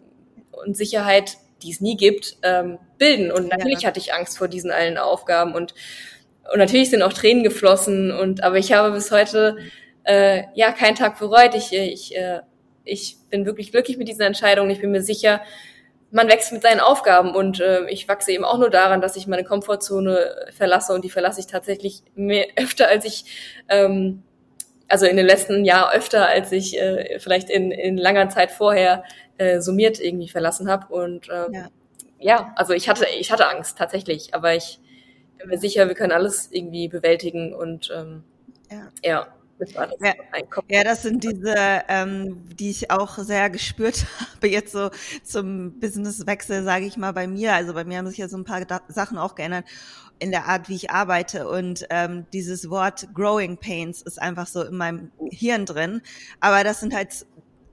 [0.50, 3.30] und Sicherheit die es nie gibt, ähm, bilden.
[3.30, 3.88] Und natürlich ja.
[3.88, 5.74] hatte ich Angst vor diesen allen Aufgaben und
[6.52, 9.56] und natürlich sind auch Tränen geflossen und aber ich habe bis heute
[10.02, 11.54] äh, ja keinen Tag bereut.
[11.54, 12.40] Ich ich äh,
[12.84, 14.68] ich bin wirklich glücklich mit dieser Entscheidung.
[14.70, 15.42] Ich bin mir sicher,
[16.10, 19.26] man wächst mit seinen Aufgaben und äh, ich wachse eben auch nur daran, dass ich
[19.26, 23.24] meine Komfortzone verlasse und die verlasse ich tatsächlich mehr öfter als ich
[23.68, 24.24] ähm,
[24.90, 29.04] also in den letzten Jahr öfter als ich äh, vielleicht in, in langer Zeit vorher
[29.38, 31.68] äh, summiert irgendwie verlassen habe und ähm, ja.
[32.18, 34.80] ja, also ich hatte ich hatte Angst tatsächlich, aber ich
[35.38, 38.24] bin mir sicher, wir können alles irgendwie bewältigen und ähm,
[38.70, 38.88] ja.
[39.02, 39.26] ja.
[40.00, 40.14] Ja.
[40.68, 41.54] ja, das sind diese,
[41.88, 44.88] ähm, die ich auch sehr gespürt habe, jetzt so
[45.22, 47.52] zum Businesswechsel, sage ich mal, bei mir.
[47.52, 49.66] Also bei mir haben sich ja so ein paar Sachen auch geändert
[50.20, 51.48] in der Art, wie ich arbeite.
[51.48, 56.02] Und ähm, dieses Wort Growing Pains ist einfach so in meinem Hirn drin.
[56.40, 57.26] Aber das sind halt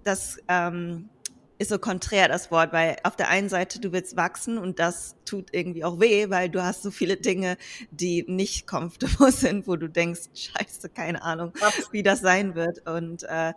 [0.04, 1.10] das ähm,
[1.60, 5.16] ist so konträr das Wort, weil auf der einen Seite du willst wachsen und das
[5.26, 7.58] tut irgendwie auch weh, weil du hast so viele Dinge,
[7.92, 11.54] die nicht comfortable sind, wo du denkst, scheiße, keine Ahnung,
[11.92, 12.88] wie das sein wird.
[12.88, 13.54] Und äh,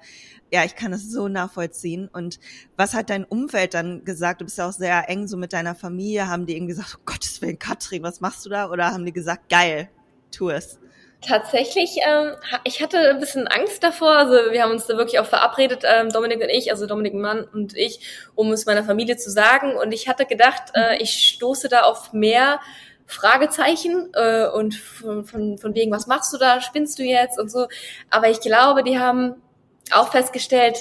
[0.50, 2.08] ja, ich kann es so nachvollziehen.
[2.10, 2.40] Und
[2.76, 4.40] was hat dein Umfeld dann gesagt?
[4.40, 6.28] Du bist ja auch sehr eng so mit deiner Familie.
[6.28, 8.70] Haben die eben gesagt, oh Gottes Willen, Katrin, was machst du da?
[8.70, 9.90] Oder haben die gesagt, geil,
[10.30, 10.78] tu es?
[11.26, 12.32] Tatsächlich, ähm,
[12.64, 14.12] ich hatte ein bisschen Angst davor.
[14.12, 17.44] Also wir haben uns da wirklich auch verabredet, ähm, Dominik und ich, also Dominik Mann
[17.52, 18.00] und ich,
[18.34, 19.76] um es meiner Familie zu sagen.
[19.76, 21.00] Und ich hatte gedacht, äh, mhm.
[21.00, 22.60] ich stoße da auf mehr
[23.06, 27.50] Fragezeichen äh, und von, von, von wegen, was machst du da, spinnst du jetzt und
[27.50, 27.66] so.
[28.08, 29.34] Aber ich glaube, die haben
[29.90, 30.78] auch festgestellt,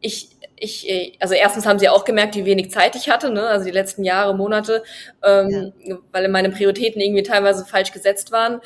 [0.00, 3.46] ich, ich, also erstens haben sie auch gemerkt, wie wenig Zeit ich hatte, ne?
[3.46, 4.82] also die letzten Jahre, Monate,
[5.22, 5.98] ähm, ja.
[6.12, 8.60] weil meine Prioritäten irgendwie teilweise falsch gesetzt waren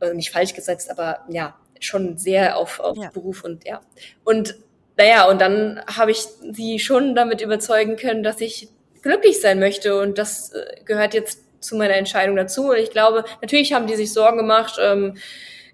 [0.00, 3.10] also nicht falsch gesetzt, aber ja, schon sehr auf, auf ja.
[3.10, 3.80] Beruf und ja.
[4.24, 4.56] Und
[4.96, 8.68] naja, und dann habe ich sie schon damit überzeugen können, dass ich
[9.02, 12.70] glücklich sein möchte und das äh, gehört jetzt zu meiner Entscheidung dazu.
[12.70, 15.16] Und ich glaube, natürlich haben die sich Sorgen gemacht, ähm,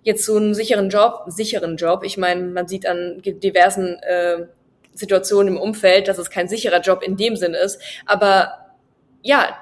[0.02, 2.04] jetzt so einen sicheren Job, sicheren Job.
[2.04, 4.46] Ich meine, man sieht an diversen äh,
[4.92, 7.80] Situationen im Umfeld, dass es kein sicherer Job in dem Sinn ist.
[8.06, 8.52] Aber
[9.22, 9.56] ja,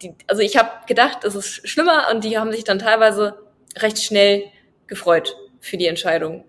[0.00, 3.38] die, also ich habe gedacht, es ist schlimmer und die haben sich dann teilweise
[3.76, 4.44] recht schnell
[4.86, 6.44] gefreut für die Entscheidung.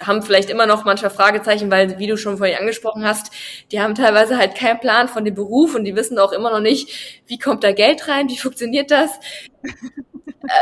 [0.00, 3.32] Haben vielleicht immer noch manchmal Fragezeichen, weil, wie du schon vorhin angesprochen hast,
[3.70, 6.60] die haben teilweise halt keinen Plan von dem Beruf und die wissen auch immer noch
[6.60, 9.10] nicht, wie kommt da Geld rein, wie funktioniert das.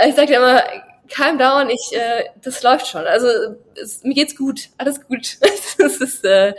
[0.02, 0.64] Äh, ich sage immer,
[1.08, 3.04] calm down, ich, äh, das läuft schon.
[3.04, 3.28] Also
[3.80, 5.38] es, mir geht's gut, alles gut.
[5.78, 6.54] das ist, äh,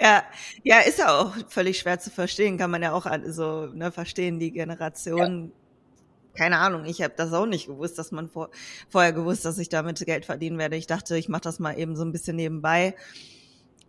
[0.00, 0.24] ja.
[0.62, 4.38] ja, ist ja auch völlig schwer zu verstehen, kann man ja auch so ne, verstehen,
[4.38, 5.52] die Generation.
[6.34, 8.50] Keine Ahnung, ich habe das auch nicht gewusst, dass man vor,
[8.88, 10.76] vorher gewusst, dass ich damit Geld verdienen werde.
[10.76, 12.94] Ich dachte, ich mache das mal eben so ein bisschen nebenbei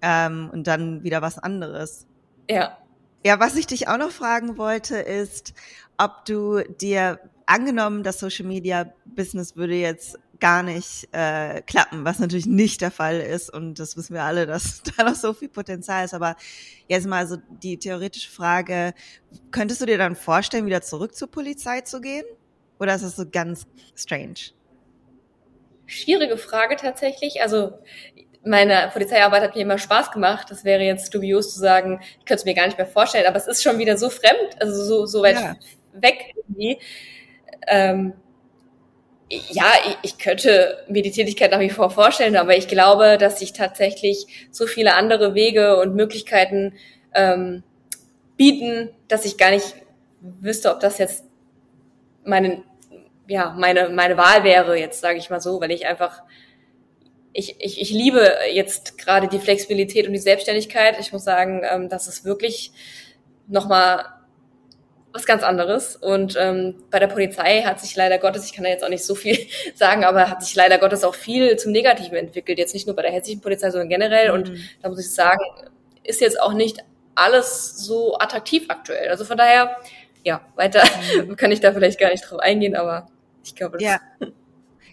[0.02, 2.06] ähm, und dann wieder was anderes.
[2.50, 2.78] Ja.
[3.26, 5.54] Ja, was ich dich auch noch fragen wollte, ist,
[5.98, 12.20] ob du dir angenommen, das Social Media Business würde jetzt gar nicht äh, klappen, was
[12.20, 15.50] natürlich nicht der Fall ist und das wissen wir alle, dass da noch so viel
[15.50, 16.14] Potenzial ist.
[16.14, 16.36] Aber
[16.88, 18.94] jetzt mal so die theoretische Frage,
[19.52, 22.26] könntest du dir dann vorstellen, wieder zurück zur Polizei zu gehen?
[22.80, 23.66] Oder ist das so ganz
[23.96, 24.52] strange?
[25.86, 27.42] Schwierige Frage tatsächlich.
[27.42, 27.74] Also
[28.44, 30.50] meine Polizeiarbeit hat mir immer Spaß gemacht.
[30.50, 33.38] Das wäre jetzt dubios zu sagen, ich könnte es mir gar nicht mehr vorstellen, aber
[33.38, 35.56] es ist schon wieder so fremd, also so, so weit ja.
[35.94, 36.80] weg irgendwie.
[37.68, 38.14] Ähm,
[39.30, 43.54] ja, ich könnte mir die Tätigkeit nach wie vor vorstellen, aber ich glaube, dass sich
[43.54, 46.74] tatsächlich so viele andere Wege und Möglichkeiten
[47.14, 47.64] ähm,
[48.38, 49.76] bieten, dass ich gar nicht
[50.22, 51.26] wüsste, ob das jetzt
[52.24, 52.64] meine,
[53.28, 56.22] ja, meine, meine Wahl wäre, jetzt sage ich mal so, weil ich einfach,
[57.34, 61.00] ich, ich, ich liebe jetzt gerade die Flexibilität und die Selbstständigkeit.
[61.00, 62.72] Ich muss sagen, ähm, das ist wirklich
[63.48, 64.06] nochmal
[65.14, 65.96] was ganz anderes.
[65.96, 69.06] Und ähm, bei der Polizei hat sich leider Gottes, ich kann da jetzt auch nicht
[69.06, 69.38] so viel
[69.76, 72.58] sagen, aber hat sich leider Gottes auch viel zum Negativen entwickelt.
[72.58, 74.30] Jetzt nicht nur bei der hessischen Polizei, sondern generell.
[74.30, 74.34] Mhm.
[74.34, 75.40] Und da muss ich sagen,
[76.04, 76.80] ist jetzt auch nicht
[77.16, 79.10] alles so attraktiv aktuell.
[79.10, 79.78] Also von daher,
[80.24, 80.84] ja, weiter
[81.16, 81.36] mhm.
[81.38, 83.08] kann ich da vielleicht gar nicht drauf eingehen, aber
[83.44, 84.00] ich glaube, das ja.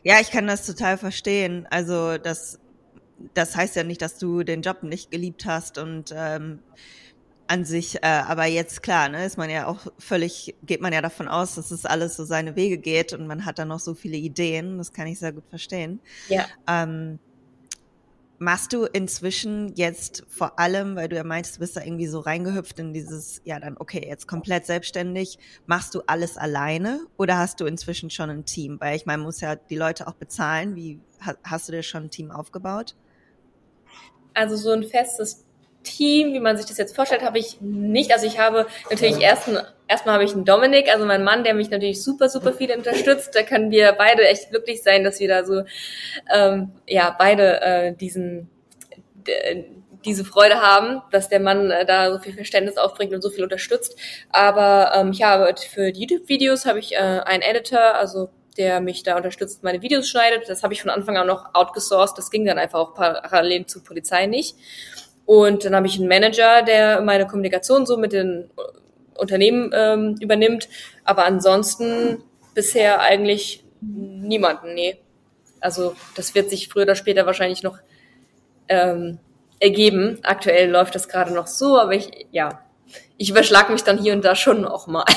[0.03, 1.67] ja, ich kann das total verstehen.
[1.71, 2.61] Also das,
[3.33, 6.59] das heißt ja nicht, dass du den Job nicht geliebt hast und ähm,
[7.51, 11.03] an sich, äh, aber jetzt klar, ne, ist man ja auch völlig, geht man ja
[11.03, 13.95] davon aus, dass es alles so seine Wege geht und man hat da noch so
[13.95, 15.99] viele Ideen, das kann ich sehr gut verstehen.
[16.29, 16.47] Ja.
[16.69, 17.19] Ähm,
[18.39, 22.21] machst du inzwischen jetzt vor allem, weil du ja meinst, du bist da irgendwie so
[22.21, 25.37] reingehüpft in dieses, ja dann, okay, jetzt komplett selbstständig,
[25.67, 28.81] machst du alles alleine oder hast du inzwischen schon ein Team?
[28.81, 30.77] Weil ich meine, man muss ja die Leute auch bezahlen.
[30.77, 31.01] Wie
[31.43, 32.95] hast du dir schon ein Team aufgebaut?
[34.35, 35.45] Also so ein festes
[35.83, 38.13] Team, wie man sich das jetzt vorstellt, habe ich nicht.
[38.13, 39.49] Also ich habe natürlich erst
[39.89, 43.35] erstmal habe ich einen Dominik, also meinen Mann, der mich natürlich super, super viel unterstützt.
[43.35, 45.63] Da können wir beide echt glücklich sein, dass wir da so
[46.33, 48.51] ähm, ja beide äh, diesen
[50.05, 53.45] diese Freude haben, dass der Mann äh, da so viel Verständnis aufbringt und so viel
[53.45, 53.97] unterstützt.
[54.31, 59.03] Aber ähm, ich habe für die YouTube-Videos habe ich äh, einen Editor, also der mich
[59.03, 60.49] da unterstützt, meine Videos schneidet.
[60.49, 62.19] Das habe ich von Anfang an noch outgesourced.
[62.19, 64.57] Das ging dann einfach auch parallel zur Polizei nicht.
[65.31, 68.51] Und dann habe ich einen Manager, der meine Kommunikation so mit den
[69.17, 70.69] Unternehmen ähm, übernimmt.
[71.05, 74.99] Aber ansonsten bisher eigentlich niemanden, nee.
[75.61, 77.79] Also das wird sich früher oder später wahrscheinlich noch
[78.67, 79.21] ähm,
[79.61, 80.19] ergeben.
[80.25, 82.65] Aktuell läuft das gerade noch so, aber ich, ja,
[83.17, 85.05] ich überschlag mich dann hier und da schon auch mal.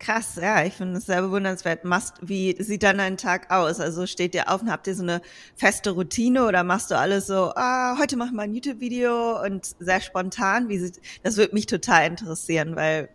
[0.00, 1.84] Krass, ja, ich finde es sehr bewundernswert.
[1.84, 3.80] Machst, wie sieht dann ein Tag aus?
[3.80, 5.20] Also steht ihr auf und habt ihr so eine
[5.56, 10.00] feste Routine oder machst du alles so, ah, heute machen wir ein YouTube-Video und sehr
[10.00, 10.70] spontan?
[10.70, 13.10] Wie sieht, das würde mich total interessieren, weil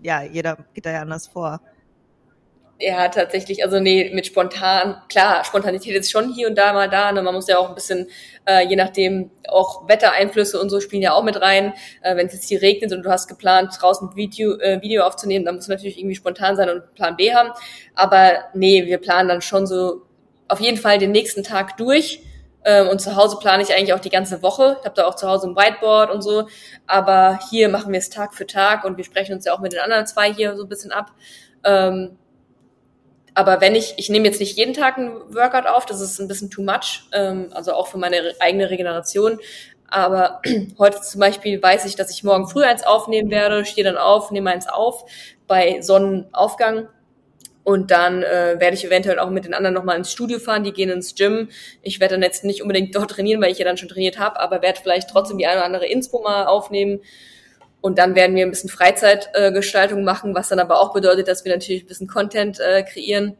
[0.00, 1.60] ja, jeder geht da ja anders vor.
[2.80, 3.64] Ja, tatsächlich.
[3.64, 7.10] Also nee, mit spontan, klar, Spontanität ist schon hier und da mal da.
[7.10, 7.22] Ne?
[7.22, 8.06] Man muss ja auch ein bisschen,
[8.46, 11.74] äh, je nachdem, auch Wettereinflüsse und so spielen ja auch mit rein.
[12.02, 15.44] Äh, Wenn es jetzt hier regnet und du hast geplant, draußen Video, äh, Video aufzunehmen,
[15.44, 17.50] dann muss natürlich irgendwie spontan sein und Plan B haben.
[17.96, 20.02] Aber nee, wir planen dann schon so
[20.46, 22.22] auf jeden Fall den nächsten Tag durch.
[22.64, 24.76] Ähm, und zu Hause plane ich eigentlich auch die ganze Woche.
[24.78, 26.46] Ich habe da auch zu Hause ein Whiteboard und so.
[26.86, 29.72] Aber hier machen wir es Tag für Tag und wir sprechen uns ja auch mit
[29.72, 31.10] den anderen zwei hier so ein bisschen ab.
[31.64, 32.18] Ähm,
[33.38, 36.26] aber wenn ich, ich nehme jetzt nicht jeden Tag einen Workout auf, das ist ein
[36.26, 39.38] bisschen too much, ähm, also auch für meine eigene Regeneration.
[39.86, 40.42] Aber
[40.78, 44.32] heute zum Beispiel weiß ich, dass ich morgen früh eins aufnehmen werde, stehe dann auf,
[44.32, 45.04] nehme eins auf
[45.46, 46.88] bei Sonnenaufgang.
[47.62, 50.72] Und dann äh, werde ich eventuell auch mit den anderen nochmal ins Studio fahren, die
[50.72, 51.48] gehen ins Gym.
[51.82, 54.40] Ich werde dann jetzt nicht unbedingt dort trainieren, weil ich ja dann schon trainiert habe,
[54.40, 57.02] aber werde vielleicht trotzdem die eine oder andere Inspo mal aufnehmen
[57.80, 61.44] und dann werden wir ein bisschen Freizeitgestaltung äh, machen, was dann aber auch bedeutet, dass
[61.44, 63.36] wir natürlich ein bisschen Content äh, kreieren.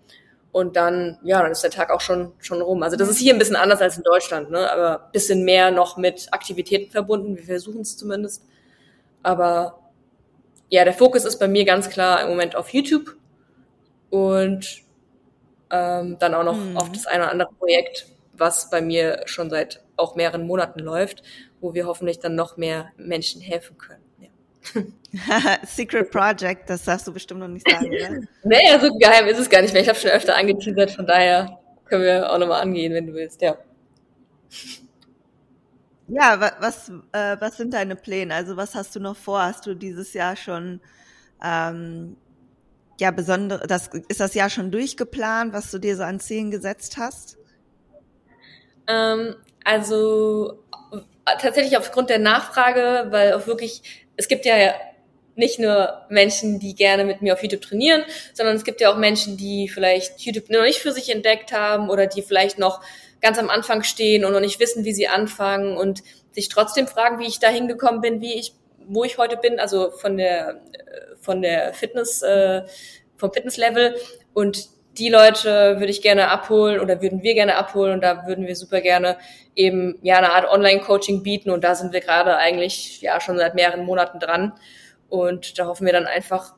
[0.52, 2.82] Und dann, ja, dann ist der Tag auch schon, schon rum.
[2.82, 4.70] Also das ist hier ein bisschen anders als in Deutschland, ne?
[4.70, 7.36] aber ein bisschen mehr noch mit Aktivitäten verbunden.
[7.36, 8.44] Wir versuchen es zumindest.
[9.22, 9.78] Aber
[10.70, 13.16] ja, der Fokus ist bei mir ganz klar im Moment auf YouTube
[14.10, 14.82] und
[15.70, 16.76] ähm, dann auch noch mhm.
[16.76, 21.22] auf das eine oder andere Projekt, was bei mir schon seit auch mehreren Monaten läuft,
[21.60, 24.07] wo wir hoffentlich dann noch mehr Menschen helfen können.
[25.66, 28.20] Secret Project, das darfst du bestimmt noch nicht sagen, oder?
[28.44, 29.82] naja, so geheim ist es gar nicht mehr.
[29.82, 33.40] Ich habe schon öfter angeteasert, von daher können wir auch nochmal angehen, wenn du willst,
[33.40, 33.56] ja.
[36.08, 38.34] Ja, was, äh, was sind deine Pläne?
[38.34, 39.42] Also was hast du noch vor?
[39.42, 40.80] Hast du dieses Jahr schon
[41.44, 42.16] ähm,
[42.98, 46.96] ja besondere, das ist das Jahr schon durchgeplant, was du dir so an Zielen gesetzt
[46.96, 47.36] hast?
[48.86, 50.64] Ähm, also
[51.38, 54.74] tatsächlich aufgrund der Nachfrage, weil auch wirklich es gibt ja
[55.36, 58.02] nicht nur Menschen, die gerne mit mir auf YouTube trainieren,
[58.34, 61.88] sondern es gibt ja auch Menschen, die vielleicht YouTube noch nicht für sich entdeckt haben
[61.88, 62.82] oder die vielleicht noch
[63.22, 66.02] ganz am Anfang stehen und noch nicht wissen, wie sie anfangen und
[66.32, 68.52] sich trotzdem fragen, wie ich da hingekommen bin, wie ich,
[68.88, 70.60] wo ich heute bin, also von der,
[71.20, 72.62] von der Fitness, äh,
[73.16, 73.96] vom Fitnesslevel.
[74.34, 78.46] Und die Leute würde ich gerne abholen oder würden wir gerne abholen und da würden
[78.46, 79.16] wir super gerne
[79.54, 83.54] eben ja eine Art Online-Coaching bieten und da sind wir gerade eigentlich ja schon seit
[83.54, 84.52] mehreren Monaten dran
[85.08, 86.54] und da hoffen wir dann einfach,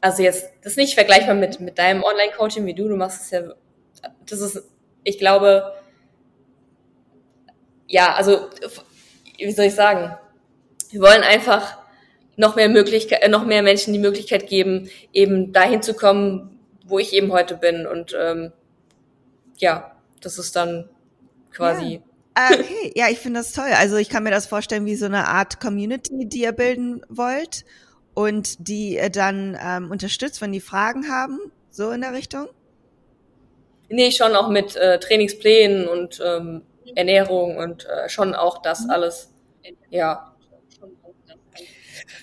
[0.00, 3.30] also jetzt das ist nicht vergleichbar mit mit deinem Online-Coaching wie du, du machst es
[3.30, 3.42] ja,
[4.28, 4.62] das ist,
[5.04, 5.72] ich glaube,
[7.86, 8.48] ja, also
[9.38, 10.16] wie soll ich sagen,
[10.90, 11.78] wir wollen einfach
[12.36, 16.55] noch mehr Möglichkeit, noch mehr Menschen die Möglichkeit geben, eben dahin zu kommen,
[16.86, 17.86] wo ich eben heute bin.
[17.86, 18.52] Und ähm,
[19.58, 20.88] ja, das ist dann
[21.52, 21.94] quasi.
[21.94, 22.00] Ja.
[22.34, 23.70] Ah, okay, ja, ich finde das toll.
[23.78, 27.64] Also ich kann mir das vorstellen wie so eine Art Community, die ihr bilden wollt
[28.12, 31.38] und die ihr dann ähm, unterstützt, wenn die Fragen haben,
[31.70, 32.48] so in der Richtung?
[33.88, 36.62] Nee, schon auch mit äh, Trainingsplänen und ähm,
[36.94, 38.90] Ernährung und äh, schon auch das mhm.
[38.90, 39.32] alles.
[39.90, 40.34] Ja.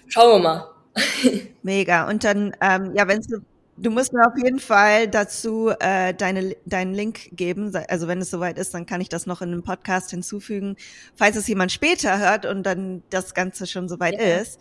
[0.07, 0.69] Schauen wir mal.
[1.63, 2.07] Mega.
[2.07, 3.37] Und dann, ähm, ja, wenn es so
[3.83, 7.75] Du musst mir auf jeden Fall dazu äh, deine, deinen Link geben.
[7.89, 10.77] Also wenn es soweit ist, dann kann ich das noch in einem Podcast hinzufügen,
[11.15, 14.37] falls es jemand später hört und dann das Ganze schon soweit ja.
[14.37, 14.57] ist.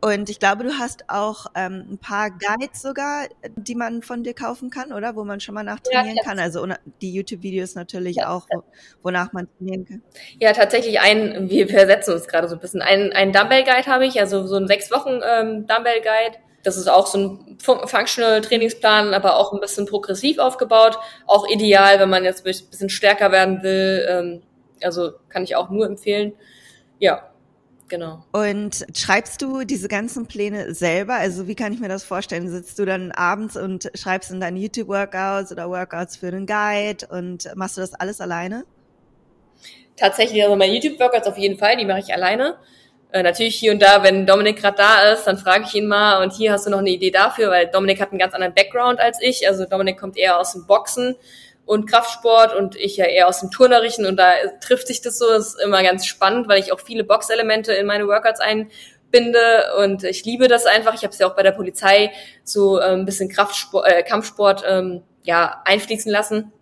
[0.00, 4.34] Und ich glaube, du hast auch ähm, ein paar Guides sogar, die man von dir
[4.34, 5.14] kaufen kann, oder?
[5.14, 6.40] Wo man schon mal nachtrainieren ja, kann.
[6.40, 6.66] Also
[7.00, 8.64] die YouTube-Videos natürlich ja, auch, wo,
[9.04, 10.02] wonach man trainieren kann.
[10.40, 12.82] Ja, tatsächlich ein, wir versetzen uns gerade so ein bisschen.
[12.82, 17.06] Ein, ein Dumbbell-Guide habe ich, also so ein sechs Wochen ähm, Dumbbell-Guide das ist auch
[17.06, 20.98] so ein Functional Trainingsplan, aber auch ein bisschen progressiv aufgebaut.
[21.26, 24.06] Auch ideal, wenn man jetzt ein bisschen stärker werden will.
[24.08, 24.42] Ähm,
[24.82, 26.32] Also kann ich auch nur empfehlen.
[26.98, 27.30] Ja,
[27.88, 28.24] Genau.
[28.32, 31.14] Und schreibst du diese ganzen Pläne selber?
[31.14, 32.48] Also wie kann ich mir das vorstellen?
[32.48, 37.48] Sitzt du dann abends und schreibst in deine YouTube-Workouts oder Workouts für den Guide und
[37.56, 38.64] machst du das alles alleine?
[39.96, 42.56] Tatsächlich, also meine YouTube-Workouts auf jeden Fall, die mache ich alleine.
[43.14, 46.20] Äh, natürlich hier und da, wenn Dominik gerade da ist, dann frage ich ihn mal
[46.20, 48.98] und hier hast du noch eine Idee dafür, weil Dominik hat einen ganz anderen Background
[48.98, 49.46] als ich.
[49.46, 51.14] Also Dominik kommt eher aus dem Boxen
[51.64, 55.28] und Kraftsport und ich ja eher aus dem Turnerischen und da trifft sich das so.
[55.28, 60.02] Das ist immer ganz spannend, weil ich auch viele Boxelemente in meine Workouts einbinde und
[60.02, 60.94] ich liebe das einfach.
[60.94, 62.10] Ich habe es ja auch bei der Polizei
[62.42, 66.52] so äh, ein bisschen Kraftsport, äh, Kampfsport ähm, ja einfließen lassen.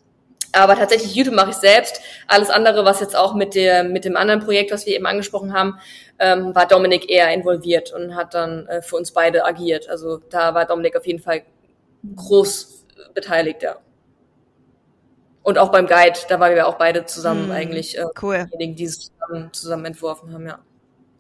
[0.53, 2.03] Aber tatsächlich YouTube mache ich selbst.
[2.29, 5.55] Alles andere, was jetzt auch mit der mit dem anderen Projekt, was wir eben angesprochen
[5.55, 5.79] haben,
[6.19, 9.89] ähm, war Dominik eher involviert und hat dann äh, für uns beide agiert.
[9.89, 11.43] Also da war Dominik auf jeden Fall
[12.17, 13.77] groß beteiligt, ja.
[15.43, 18.47] Und auch beim Guide, da waren wir auch beide zusammen mm, eigentlich äh, cool.
[18.53, 20.61] diejenigen, die es zusammen, zusammen entworfen haben, ja.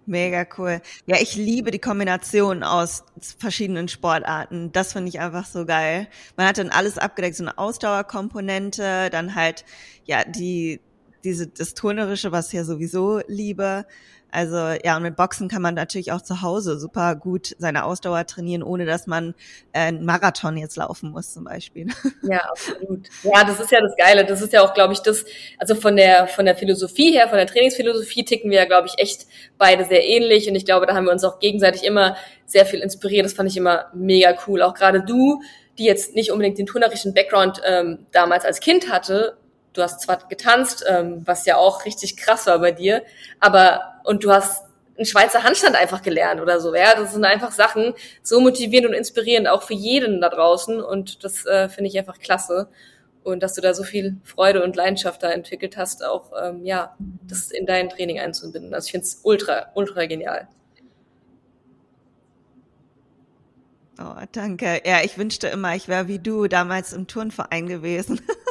[0.06, 0.80] Mega cool.
[1.06, 3.04] Ja, ich liebe die Kombination aus
[3.38, 4.72] verschiedenen Sportarten.
[4.72, 6.08] Das finde ich einfach so geil.
[6.36, 9.64] Man hat dann alles abgedeckt, so eine Ausdauerkomponente, dann halt,
[10.04, 10.80] ja, die,
[11.22, 13.86] diese, das Turnerische, was ich ja sowieso liebe.
[14.32, 18.26] Also ja, und mit Boxen kann man natürlich auch zu Hause super gut seine Ausdauer
[18.26, 19.34] trainieren, ohne dass man
[19.72, 21.88] äh, einen Marathon jetzt laufen muss zum Beispiel.
[22.22, 23.08] Ja, absolut.
[23.24, 24.24] Ja, das ist ja das Geile.
[24.24, 25.24] Das ist ja auch, glaube ich, das,
[25.58, 28.94] also von der von der Philosophie her, von der Trainingsphilosophie ticken wir ja, glaube ich,
[28.98, 29.26] echt
[29.58, 30.48] beide sehr ähnlich.
[30.48, 32.16] Und ich glaube, da haben wir uns auch gegenseitig immer
[32.46, 33.26] sehr viel inspiriert.
[33.26, 34.62] Das fand ich immer mega cool.
[34.62, 35.42] Auch gerade du,
[35.78, 39.36] die jetzt nicht unbedingt den turnerischen Background ähm, damals als Kind hatte,
[39.72, 43.02] du hast zwar getanzt, ähm, was ja auch richtig krass war bei dir,
[43.40, 44.64] aber und du hast
[44.96, 46.74] einen Schweizer Handstand einfach gelernt oder so.
[46.74, 51.24] Ja, das sind einfach Sachen so motivierend und inspirierend auch für jeden da draußen und
[51.24, 52.68] das äh, finde ich einfach klasse
[53.24, 56.96] und dass du da so viel Freude und Leidenschaft da entwickelt hast, auch ähm, ja,
[57.28, 58.74] das in dein Training einzubinden.
[58.74, 60.48] Also ich finde es ultra ultra genial.
[63.98, 64.80] Oh, danke.
[64.84, 68.20] Ja, ich wünschte immer, ich wäre wie du damals im Turnverein gewesen.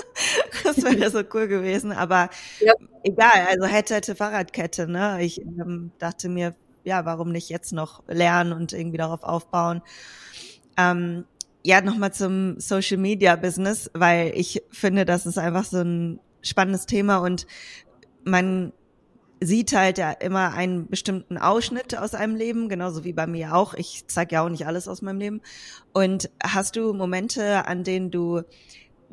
[0.76, 1.92] das wäre so cool gewesen.
[1.92, 2.30] Aber
[2.60, 2.74] ja.
[3.04, 5.24] egal, also hätte, hätte Fahrradkette, ne?
[5.24, 9.82] Ich ähm, dachte mir, ja, warum nicht jetzt noch lernen und irgendwie darauf aufbauen.
[10.78, 11.26] Ähm,
[11.64, 16.88] ja, nochmal zum Social Media Business, weil ich finde, das ist einfach so ein spannendes
[16.88, 17.46] Thema und
[18.24, 18.74] man
[19.44, 23.74] sieht halt ja immer einen bestimmten Ausschnitt aus einem Leben, genauso wie bei mir auch.
[23.74, 25.42] Ich zeige ja auch nicht alles aus meinem Leben.
[25.94, 28.44] Und hast du Momente, an denen du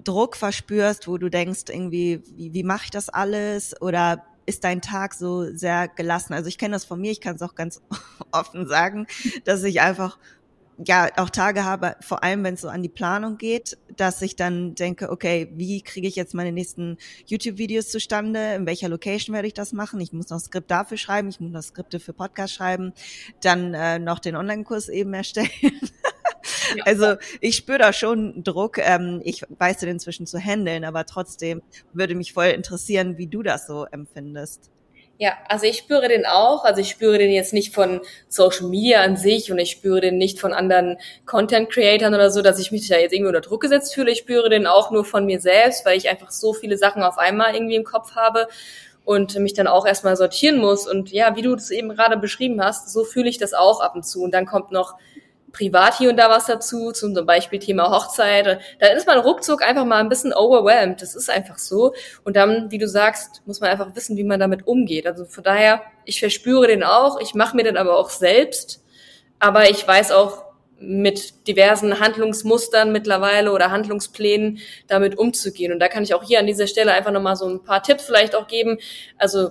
[0.04, 3.80] Druck verspürst, wo du denkst, irgendwie, wie, wie mache ich das alles?
[3.80, 6.32] Oder ist dein Tag so sehr gelassen?
[6.32, 7.82] Also ich kenne das von mir, ich kann es auch ganz
[8.32, 9.06] offen sagen,
[9.44, 10.18] dass ich einfach
[10.84, 14.36] ja auch Tage habe, vor allem wenn es so an die Planung geht, dass ich
[14.36, 18.54] dann denke, okay, wie kriege ich jetzt meine nächsten YouTube-Videos zustande?
[18.54, 20.00] In welcher Location werde ich das machen?
[20.00, 22.92] Ich muss noch Skript dafür schreiben, ich muss noch Skripte für Podcast schreiben,
[23.42, 25.50] dann äh, noch den Online-Kurs eben erstellen.
[26.76, 26.84] Ja.
[26.84, 28.78] Also ich spüre da schon Druck.
[28.78, 33.42] Ähm, ich weiß den inzwischen zu handeln, aber trotzdem würde mich voll interessieren, wie du
[33.42, 34.70] das so empfindest.
[35.20, 36.64] Ja, also ich spüre den auch.
[36.64, 40.16] Also ich spüre den jetzt nicht von Social Media an sich und ich spüre den
[40.16, 43.62] nicht von anderen Content Creatern oder so, dass ich mich da jetzt irgendwie unter Druck
[43.62, 44.12] gesetzt fühle.
[44.12, 47.18] Ich spüre den auch nur von mir selbst, weil ich einfach so viele Sachen auf
[47.18, 48.46] einmal irgendwie im Kopf habe
[49.04, 50.86] und mich dann auch erstmal sortieren muss.
[50.86, 53.96] Und ja, wie du das eben gerade beschrieben hast, so fühle ich das auch ab
[53.96, 54.22] und zu.
[54.22, 54.94] Und dann kommt noch
[55.52, 58.60] privat hier und da was dazu, zum Beispiel Thema Hochzeit.
[58.78, 61.00] Da ist man ruckzuck einfach mal ein bisschen overwhelmed.
[61.02, 61.94] Das ist einfach so.
[62.24, 65.06] Und dann, wie du sagst, muss man einfach wissen, wie man damit umgeht.
[65.06, 68.84] Also von daher, ich verspüre den auch, ich mache mir den aber auch selbst.
[69.38, 70.44] Aber ich weiß auch
[70.80, 75.72] mit diversen Handlungsmustern mittlerweile oder Handlungsplänen damit umzugehen.
[75.72, 78.04] Und da kann ich auch hier an dieser Stelle einfach nochmal so ein paar Tipps
[78.04, 78.78] vielleicht auch geben.
[79.16, 79.50] Also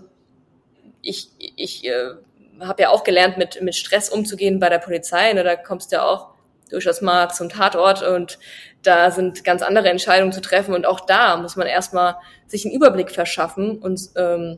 [1.02, 2.16] ich, ich äh,
[2.62, 5.34] habe ja auch gelernt, mit, mit Stress umzugehen bei der Polizei.
[5.34, 5.44] Ne?
[5.44, 6.30] Da kommst du ja auch
[6.70, 8.40] durchaus mal zum Tatort und
[8.84, 10.74] da sind ganz andere Entscheidungen zu treffen.
[10.74, 12.16] Und auch da muss man erstmal
[12.46, 14.58] sich einen Überblick verschaffen und, ähm,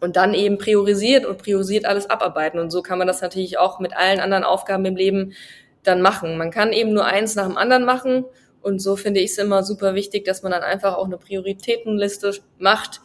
[0.00, 2.58] und dann eben priorisiert und priorisiert alles abarbeiten.
[2.58, 5.34] Und so kann man das natürlich auch mit allen anderen Aufgaben im Leben
[5.82, 6.36] dann machen.
[6.36, 8.24] Man kann eben nur eins nach dem anderen machen.
[8.62, 12.38] Und so finde ich es immer super wichtig, dass man dann einfach auch eine Prioritätenliste
[12.58, 13.00] macht.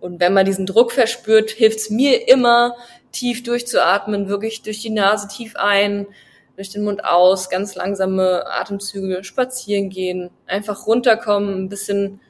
[0.00, 2.74] Und wenn man diesen Druck verspürt, hilft es mir immer,
[3.12, 6.06] tief durchzuatmen, wirklich durch die Nase tief ein,
[6.56, 12.20] durch den Mund aus, ganz langsame Atemzüge, spazieren gehen, einfach runterkommen, ein bisschen,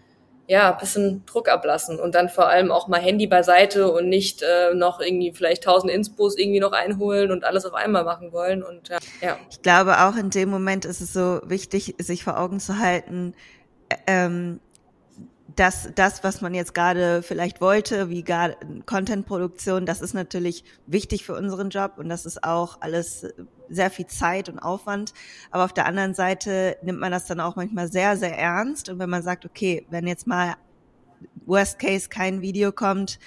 [0.47, 4.43] ja, ein bisschen Druck ablassen und dann vor allem auch mal Handy beiseite und nicht
[4.43, 8.63] äh, noch irgendwie vielleicht tausend Inspos irgendwie noch einholen und alles auf einmal machen wollen
[8.63, 8.99] und ja.
[9.21, 9.37] ja.
[9.51, 13.35] Ich glaube auch in dem Moment ist es so wichtig, sich vor Augen zu halten,
[14.07, 14.61] ähm,
[15.57, 18.25] dass das, was man jetzt gerade vielleicht wollte, wie
[18.87, 23.27] Contentproduktion, das ist natürlich wichtig für unseren Job und das ist auch alles
[23.69, 25.15] sehr viel Zeit und Aufwand.
[25.51, 28.89] Aber auf der anderen Seite nimmt man das dann auch manchmal sehr, sehr ernst.
[28.89, 30.55] Und wenn man sagt, okay, wenn jetzt mal
[31.47, 33.19] Worst Case kein Video kommt,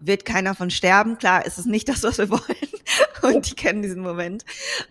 [0.00, 1.18] wird keiner von sterben.
[1.18, 2.40] Klar, ist es nicht das, was wir wollen.
[3.22, 4.44] Und die kennen diesen Moment.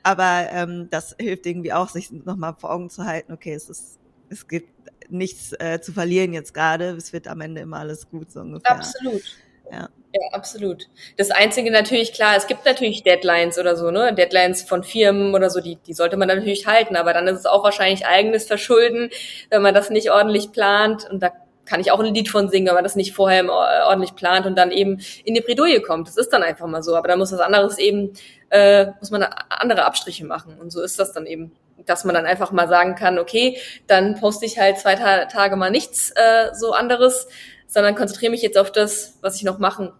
[0.04, 3.98] Aber ähm, das hilft irgendwie auch, sich nochmal vor Augen zu halten, okay, es ist,
[4.30, 4.70] es gibt
[5.10, 6.92] nichts äh, zu verlieren jetzt gerade.
[6.92, 8.72] Es wird am Ende immer alles gut, so ungefähr.
[8.72, 9.24] Absolut.
[9.72, 9.90] Ja.
[10.12, 10.88] Ja, absolut.
[11.18, 14.12] Das Einzige natürlich, klar, es gibt natürlich Deadlines oder so, ne?
[14.12, 17.46] Deadlines von Firmen oder so, die, die sollte man natürlich halten, aber dann ist es
[17.46, 19.12] auch wahrscheinlich eigenes Verschulden,
[19.52, 21.08] wenn man das nicht ordentlich plant.
[21.08, 21.32] Und da
[21.70, 23.46] kann ich auch ein Lied von singen, wenn man das nicht vorher
[23.86, 26.08] ordentlich plant und dann eben in die Bredouille kommt.
[26.08, 26.96] Das ist dann einfach mal so.
[26.96, 28.14] Aber da muss das anderes eben,
[28.50, 30.58] äh, muss man andere Abstriche machen.
[30.60, 31.52] Und so ist das dann eben
[31.86, 33.58] dass man dann einfach mal sagen kann, okay,
[33.88, 37.28] dann poste ich halt zwei Ta Tage mal nichts äh, so anderes,
[37.68, 39.92] sondern konzentriere mich jetzt auf das, was ich noch machen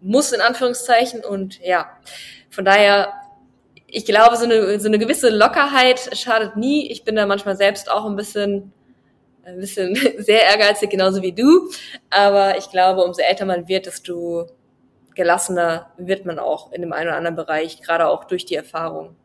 [0.00, 1.24] muss, in Anführungszeichen.
[1.24, 1.88] Und ja,
[2.50, 3.12] von daher,
[3.86, 6.90] ich glaube, so eine, so eine gewisse Lockerheit schadet nie.
[6.90, 8.72] Ich bin da manchmal selbst auch ein bisschen
[9.44, 11.70] ein bisschen sehr ehrgeizig, genauso wie du.
[12.10, 14.46] Aber ich glaube, umso älter man wird, desto
[15.14, 19.16] gelassener wird man auch in dem einen oder anderen Bereich, gerade auch durch die Erfahrung.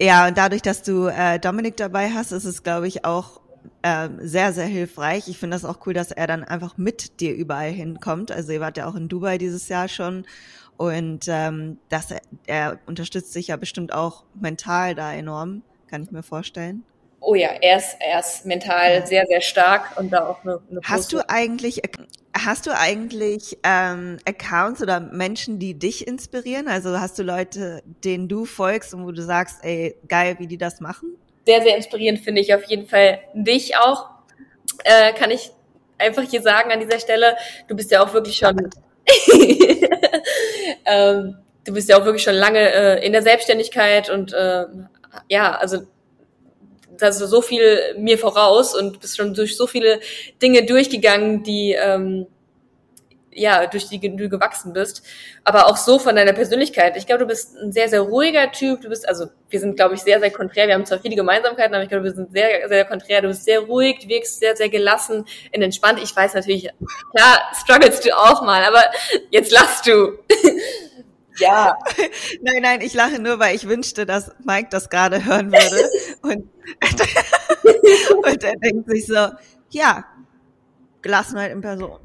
[0.00, 3.40] Ja, und dadurch, dass du äh, Dominik dabei hast, ist es, glaube ich, auch
[3.82, 5.28] äh, sehr, sehr hilfreich.
[5.28, 8.30] Ich finde das auch cool, dass er dann einfach mit dir überall hinkommt.
[8.30, 10.24] Also ihr wart ja auch in Dubai dieses Jahr schon
[10.76, 16.10] und ähm, dass er, er unterstützt sich ja bestimmt auch mental da enorm, kann ich
[16.10, 16.84] mir vorstellen.
[17.20, 20.80] Oh ja, er ist, er ist mental sehr, sehr stark und da auch eine, eine
[20.84, 21.82] Hast du eigentlich
[22.32, 26.68] Hast du eigentlich ähm, Accounts oder Menschen, die dich inspirieren?
[26.68, 30.56] Also hast du Leute, denen du folgst und wo du sagst, ey, geil, wie die
[30.56, 31.16] das machen?
[31.44, 34.10] Sehr, sehr inspirierend finde ich auf jeden Fall dich auch.
[34.84, 35.50] Äh, kann ich
[35.98, 38.56] einfach hier sagen an dieser Stelle, du bist ja auch wirklich schon,
[40.86, 44.66] ähm, du bist ja auch wirklich schon lange äh, in der Selbstständigkeit und äh,
[45.28, 45.78] ja, also
[47.02, 50.00] also so viel mir voraus und bist schon durch so viele
[50.40, 52.26] Dinge durchgegangen, die ähm,
[53.32, 55.02] ja, durch die du gewachsen bist,
[55.44, 56.96] aber auch so von deiner Persönlichkeit.
[56.96, 58.80] Ich glaube, du bist ein sehr, sehr ruhiger Typ.
[58.82, 60.66] Du bist, also wir sind, glaube ich, sehr, sehr konträr.
[60.66, 63.22] Wir haben zwar viele Gemeinsamkeiten, aber ich glaube, wir sind sehr, sehr konträr.
[63.22, 65.24] Du bist sehr ruhig, wirkst sehr, sehr gelassen
[65.54, 66.00] und entspannt.
[66.02, 66.68] Ich weiß natürlich,
[67.14, 68.84] klar, struggles du auch mal, aber
[69.30, 70.18] jetzt lachst du.
[71.40, 71.78] Ja.
[72.42, 75.90] nein, nein, ich lache nur, weil ich wünschte, dass Mike das gerade hören würde.
[76.22, 76.48] Und,
[78.24, 79.28] und er denkt sich so,
[79.70, 80.04] ja,
[81.02, 81.98] Gelassenheit in Person.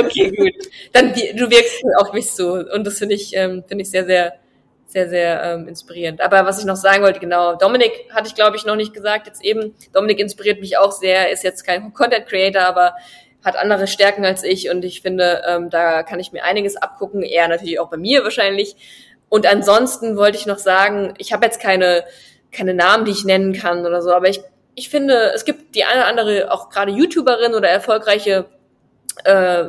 [0.00, 0.52] okay, gut.
[0.92, 2.54] Dann du wirkst auch nicht so.
[2.54, 4.34] Und das finde ich, ähm, finde ich sehr, sehr,
[4.86, 6.20] sehr, sehr ähm, inspirierend.
[6.20, 9.26] Aber was ich noch sagen wollte, genau, Dominik hatte ich, glaube ich, noch nicht gesagt.
[9.28, 12.94] Jetzt eben, Dominik inspiriert mich auch sehr, ist jetzt kein Content Creator, aber
[13.48, 17.22] hat andere Stärken als ich und ich finde, ähm, da kann ich mir einiges abgucken,
[17.22, 18.76] eher natürlich auch bei mir wahrscheinlich.
[19.28, 22.04] Und ansonsten wollte ich noch sagen, ich habe jetzt keine,
[22.52, 24.40] keine Namen, die ich nennen kann oder so, aber ich,
[24.74, 28.46] ich finde, es gibt die eine oder andere, auch gerade YouTuberin oder erfolgreiche
[29.24, 29.64] äh,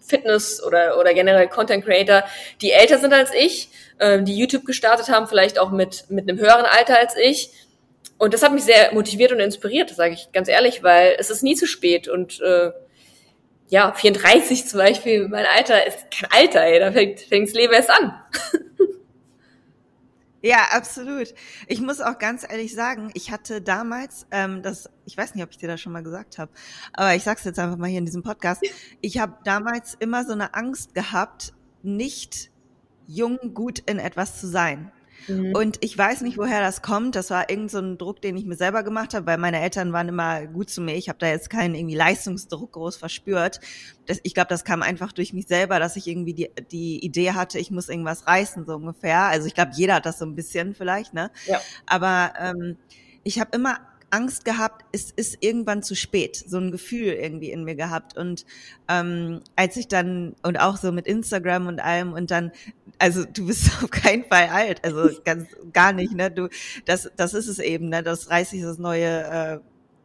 [0.00, 2.24] Fitness oder, oder generell Content Creator,
[2.60, 6.38] die älter sind als ich, äh, die YouTube gestartet haben, vielleicht auch mit, mit einem
[6.38, 7.50] höheren Alter als ich
[8.22, 11.42] und das hat mich sehr motiviert und inspiriert, sage ich ganz ehrlich, weil es ist
[11.42, 12.70] nie zu spät und äh,
[13.68, 17.72] ja, 34 zum Beispiel, mein Alter ist kein Alter, ey, da fängt, fängt das Leben
[17.72, 18.14] erst an.
[20.44, 21.34] Ja, absolut.
[21.68, 25.52] Ich muss auch ganz ehrlich sagen, ich hatte damals, ähm, das, ich weiß nicht, ob
[25.52, 26.50] ich dir das schon mal gesagt habe,
[26.94, 28.60] aber ich sag's jetzt einfach mal hier in diesem Podcast.
[29.00, 31.52] Ich habe damals immer so eine Angst gehabt,
[31.84, 32.50] nicht
[33.06, 34.90] jung gut in etwas zu sein.
[35.28, 35.54] Mhm.
[35.54, 37.14] Und ich weiß nicht, woher das kommt.
[37.14, 39.92] Das war irgend so ein Druck, den ich mir selber gemacht habe, weil meine Eltern
[39.92, 40.96] waren immer gut zu mir.
[40.96, 43.60] Ich habe da jetzt keinen irgendwie Leistungsdruck groß verspürt.
[44.06, 47.32] Das, ich glaube, das kam einfach durch mich selber, dass ich irgendwie die, die Idee
[47.32, 49.22] hatte, ich muss irgendwas reißen, so ungefähr.
[49.22, 51.30] Also ich glaube, jeder hat das so ein bisschen vielleicht, ne?
[51.46, 51.60] Ja.
[51.86, 52.76] Aber ähm,
[53.24, 53.78] ich habe immer
[54.12, 58.16] Angst gehabt, es ist irgendwann zu spät, so ein Gefühl irgendwie in mir gehabt.
[58.16, 58.44] Und
[58.88, 62.52] ähm, als ich dann, und auch so mit Instagram und allem, und dann,
[62.98, 66.30] also du bist auf keinen Fall alt, also ganz gar nicht, ne?
[66.30, 66.48] Du,
[66.84, 68.02] das, das ist es eben, ne?
[68.02, 69.62] Das 30 ist das neue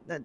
[0.10, 0.20] äh,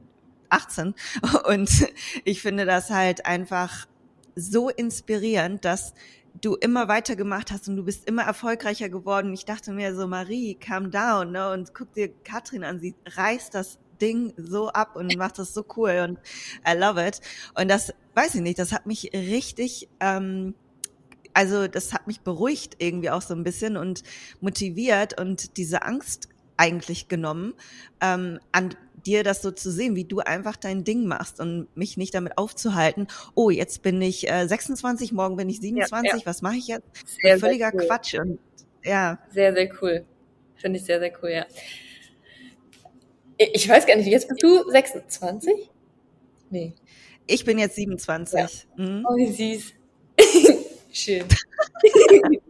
[0.49, 0.95] 18.
[1.49, 1.89] Und
[2.25, 3.87] ich finde das halt einfach
[4.35, 5.95] so inspirierend, dass
[6.41, 9.35] du immer weitergemacht hast und du bist immer erfolgreicher geworden.
[9.35, 11.51] Ich dachte mir so, Marie, calm down, ne?
[11.51, 15.65] Und guck dir Katrin an, sie reißt das Ding so ab und macht das so
[15.77, 16.19] cool und
[16.67, 17.21] I love it.
[17.55, 20.55] Und das, weiß ich nicht, das hat mich richtig, ähm,
[21.35, 24.03] also das hat mich beruhigt irgendwie auch so ein bisschen und
[24.41, 27.55] motiviert und diese Angst eigentlich genommen,
[28.01, 28.75] ähm, an
[29.05, 32.39] dir das so zu sehen, wie du einfach dein Ding machst und mich nicht damit
[32.39, 36.27] aufzuhalten, oh, jetzt bin ich äh, 26, morgen bin ich 27, ja, ja.
[36.27, 36.87] was mache ich jetzt?
[37.21, 37.87] Sehr, Völliger sehr cool.
[37.89, 38.15] Quatsch.
[38.15, 38.39] Und,
[38.85, 39.19] ja.
[39.31, 40.05] Sehr, sehr cool.
[40.57, 41.47] Finde ich sehr, sehr cool, ja.
[43.39, 45.53] Ich weiß gar nicht, jetzt bist du 26?
[46.51, 46.75] Nee.
[47.27, 48.39] Ich bin jetzt 27.
[48.39, 48.49] Ja.
[48.77, 49.07] Mhm.
[49.09, 49.73] Oh, wie süß.
[50.93, 51.25] Schön.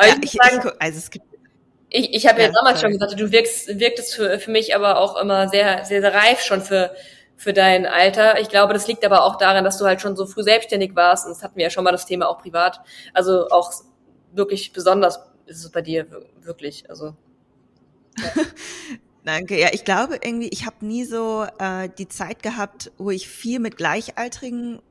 [0.00, 1.26] ja, ich, sagen, ich, also es gibt
[1.96, 2.92] ich, ich habe ja, ja, damals sorry.
[2.92, 6.40] schon gesagt, du wirkst, wirktest für, für mich aber auch immer sehr, sehr, sehr reif
[6.40, 6.92] schon für,
[7.36, 8.40] für dein Alter.
[8.40, 11.24] Ich glaube, das liegt aber auch daran, dass du halt schon so früh selbstständig warst.
[11.24, 12.80] Und das hatten wir ja schon mal das Thema auch privat.
[13.12, 13.72] Also auch
[14.32, 16.06] wirklich besonders ist es bei dir
[16.42, 16.90] wirklich.
[16.90, 17.14] Also.
[18.18, 18.42] Ja.
[19.24, 19.56] Danke.
[19.58, 23.60] Ja, ich glaube irgendwie, ich habe nie so äh, die Zeit gehabt, wo ich viel
[23.60, 24.82] mit Gleichaltrigen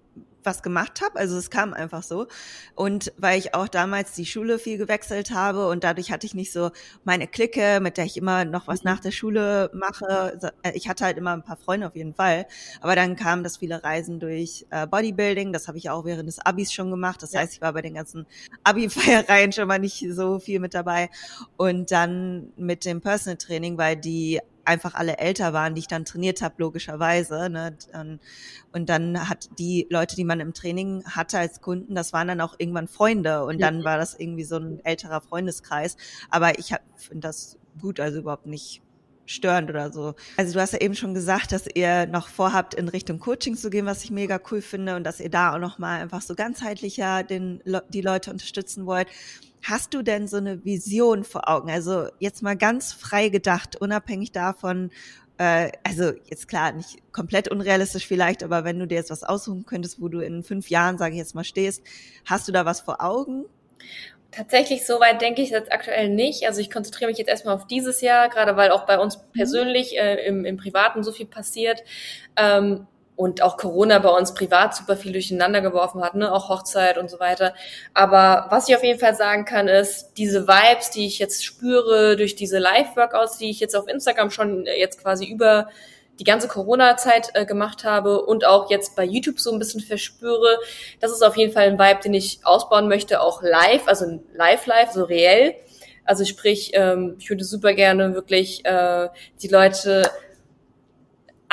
[0.46, 1.20] was gemacht habe.
[1.20, 2.28] Also es kam einfach so.
[2.76, 6.52] Und weil ich auch damals die Schule viel gewechselt habe und dadurch hatte ich nicht
[6.52, 6.72] so
[7.04, 8.92] meine Clique, mit der ich immer noch was mhm.
[8.92, 10.40] nach der Schule mache.
[10.64, 12.46] Äh, ich hatte halt immer ein paar Freunde auf jeden Fall.
[12.82, 15.54] Aber dann kamen das viele Reisen durch äh, Bodybuilding.
[15.54, 17.22] Das habe ich auch während des Abis schon gemacht.
[17.24, 17.42] Das ja.
[17.42, 18.26] heißt, ich war bei den ganzen
[18.64, 21.10] Abi-Feiereien schon mal nicht so viel mit dabei.
[21.58, 26.06] Und dann mit dem Personal Training, weil die einfach alle älter waren, die ich dann
[26.06, 27.50] trainiert habe, logischerweise.
[27.50, 27.76] Ne?
[28.72, 32.42] Und dann hat die Leute, die man im Training hatte als Kunden, das waren dann
[32.42, 35.98] auch irgendwann Freunde und dann war das irgendwie so ein älterer Freundeskreis.
[36.30, 38.82] Aber ich finde das gut, also überhaupt nicht
[39.26, 40.16] störend oder so.
[40.36, 43.70] Also du hast ja eben schon gesagt, dass ihr noch vorhabt, in Richtung Coaching zu
[43.70, 46.36] gehen, was ich mega cool finde und dass ihr da auch noch mal einfach so
[46.36, 49.08] ganzheitlicher den, die Leute unterstützen wollt.
[49.64, 51.72] Hast du denn so eine Vision vor Augen?
[51.72, 54.92] Also jetzt mal ganz frei gedacht, unabhängig davon,
[55.38, 59.66] äh, also jetzt klar, nicht komplett unrealistisch vielleicht, aber wenn du dir jetzt was aussuchen
[59.66, 61.82] könntest, wo du in fünf Jahren, sage ich jetzt mal, stehst,
[62.26, 63.46] hast du da was vor Augen?
[64.32, 66.48] Tatsächlich, so weit denke ich jetzt aktuell nicht.
[66.48, 69.22] Also ich konzentriere mich jetzt erstmal auf dieses Jahr, gerade weil auch bei uns mhm.
[69.32, 71.84] persönlich äh, im, im Privaten so viel passiert.
[72.36, 76.32] Ähm, und auch Corona bei uns privat super viel durcheinander geworfen hat, ne?
[76.32, 77.54] auch Hochzeit und so weiter.
[77.94, 82.16] Aber was ich auf jeden Fall sagen kann, ist, diese Vibes, die ich jetzt spüre
[82.16, 85.68] durch diese Live-Workouts, die ich jetzt auf Instagram schon äh, jetzt quasi über
[86.20, 90.60] die ganze Corona-Zeit äh, gemacht habe und auch jetzt bei YouTube so ein bisschen verspüre,
[91.00, 94.92] das ist auf jeden Fall ein Vibe, den ich ausbauen möchte, auch live, also live-live,
[94.92, 95.56] so reell.
[96.06, 99.08] Also sprich, ähm, ich würde super gerne wirklich äh,
[99.42, 100.04] die Leute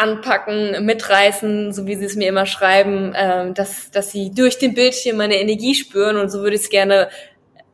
[0.00, 4.74] anpacken, mitreißen, so wie sie es mir immer schreiben, äh, dass, dass sie durch den
[4.74, 7.10] Bildschirm meine Energie spüren und so würde ich es gerne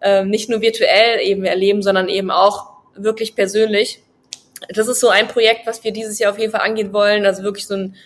[0.01, 4.03] äh, nicht nur virtuell eben erleben, sondern eben auch wirklich persönlich.
[4.71, 7.45] Das ist so ein Projekt, was wir dieses Jahr auf jeden Fall angehen wollen, also
[7.45, 7.97] wirklich so ein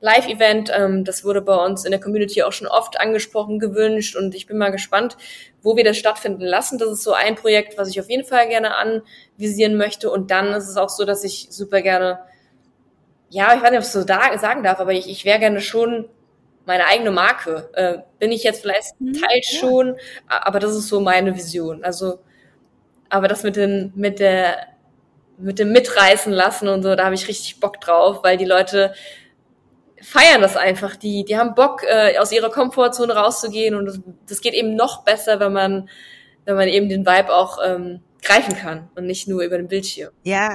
[0.00, 0.70] Live-Event.
[0.76, 4.46] Ähm, das wurde bei uns in der Community auch schon oft angesprochen, gewünscht und ich
[4.46, 5.16] bin mal gespannt,
[5.62, 6.76] wo wir das stattfinden lassen.
[6.76, 10.52] Das ist so ein Projekt, was ich auf jeden Fall gerne anvisieren möchte und dann
[10.52, 12.18] ist es auch so, dass ich super gerne
[13.32, 15.38] ja, ich weiß nicht, ob ich es so da, sagen darf, aber ich, ich wäre
[15.38, 16.06] gerne schon
[16.66, 17.70] meine eigene Marke.
[17.72, 19.58] Äh, bin ich jetzt vielleicht mhm, teils ja.
[19.58, 21.82] schon, aber das ist so meine Vision.
[21.82, 22.18] Also,
[23.08, 24.66] aber das mit den, mit der,
[25.38, 28.92] mit dem Mitreißen lassen und so, da habe ich richtig Bock drauf, weil die Leute
[30.02, 30.94] feiern das einfach.
[30.96, 35.04] Die, die haben Bock, äh, aus ihrer Komfortzone rauszugehen und das, das geht eben noch
[35.04, 35.88] besser, wenn man,
[36.44, 40.12] wenn man eben den Vibe auch ähm, greifen kann und nicht nur über den Bildschirm.
[40.22, 40.50] Ja,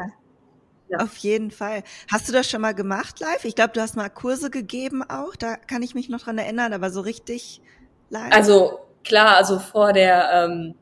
[0.89, 0.99] ja.
[0.99, 1.83] Auf jeden Fall.
[2.11, 3.43] Hast du das schon mal gemacht live?
[3.43, 5.35] Ich glaube, du hast mal Kurse gegeben auch.
[5.35, 7.61] Da kann ich mich noch dran erinnern, aber so richtig
[8.09, 8.31] live.
[8.31, 10.75] Also klar, also vor der, ähm,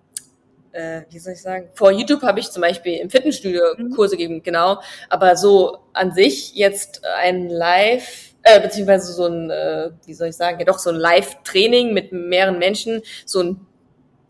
[0.71, 3.91] äh, wie soll ich sagen, vor YouTube habe ich zum Beispiel im Fitnessstudio mhm.
[3.91, 4.81] Kurse gegeben, genau.
[5.09, 10.35] Aber so an sich jetzt ein Live, äh, beziehungsweise so ein, äh, wie soll ich
[10.35, 13.65] sagen, ja doch so ein Live-Training mit mehreren Menschen, so ein,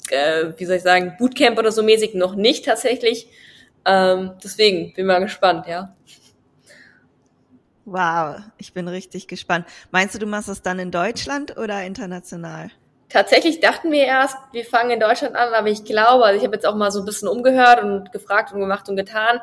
[0.10, 3.28] äh, wie soll ich sagen, Bootcamp oder so mäßig noch nicht tatsächlich.
[3.86, 5.96] Ähm, deswegen bin mal gespannt, ja.
[7.86, 9.68] Wow, ich bin richtig gespannt.
[9.92, 12.72] Meinst du, du machst das dann in Deutschland oder international?
[13.10, 16.56] Tatsächlich dachten wir erst, wir fangen in Deutschland an, aber ich glaube, also ich habe
[16.56, 19.40] jetzt auch mal so ein bisschen umgehört und gefragt und gemacht und getan.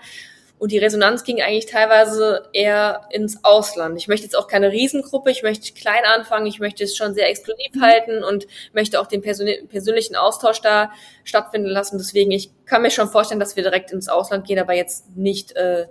[0.62, 3.98] Und die Resonanz ging eigentlich teilweise eher ins Ausland.
[3.98, 7.28] Ich möchte jetzt auch keine Riesengruppe, ich möchte klein anfangen, ich möchte es schon sehr
[7.28, 7.80] exklusiv mhm.
[7.80, 10.92] halten und möchte auch den persönlichen Austausch da
[11.24, 11.98] stattfinden lassen.
[11.98, 15.50] Deswegen, ich kann mir schon vorstellen, dass wir direkt ins Ausland gehen, aber jetzt nicht
[15.56, 15.88] äh,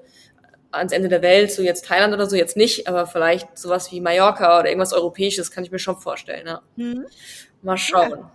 [0.72, 3.99] ans Ende der Welt, so jetzt Thailand oder so jetzt nicht, aber vielleicht sowas wie
[3.99, 6.47] Mallorca oder irgendwas Europäisches kann ich mir schon vorstellen.
[6.47, 6.61] Ja.
[6.78, 7.07] Mhm.
[7.61, 8.11] Mal schauen.
[8.11, 8.32] Ja.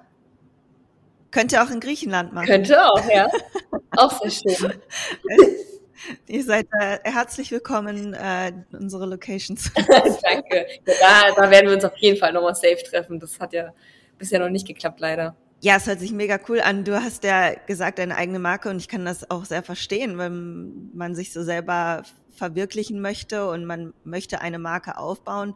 [1.30, 2.46] Könnte auch in Griechenland machen.
[2.46, 3.26] Könnte auch, ja.
[3.96, 4.74] auch sehr schön.
[6.26, 9.70] Ihr seid äh, herzlich willkommen äh, in unsere Locations.
[10.22, 10.66] Danke.
[10.86, 13.20] Ja, da, da werden wir uns auf jeden Fall nochmal safe treffen.
[13.20, 13.72] Das hat ja
[14.18, 15.36] bisher noch nicht geklappt, leider.
[15.60, 16.84] Ja, es hört sich mega cool an.
[16.84, 20.90] Du hast ja gesagt, deine eigene Marke und ich kann das auch sehr verstehen, wenn
[20.94, 22.02] man sich so selber
[22.36, 25.54] verwirklichen möchte und man möchte eine Marke aufbauen.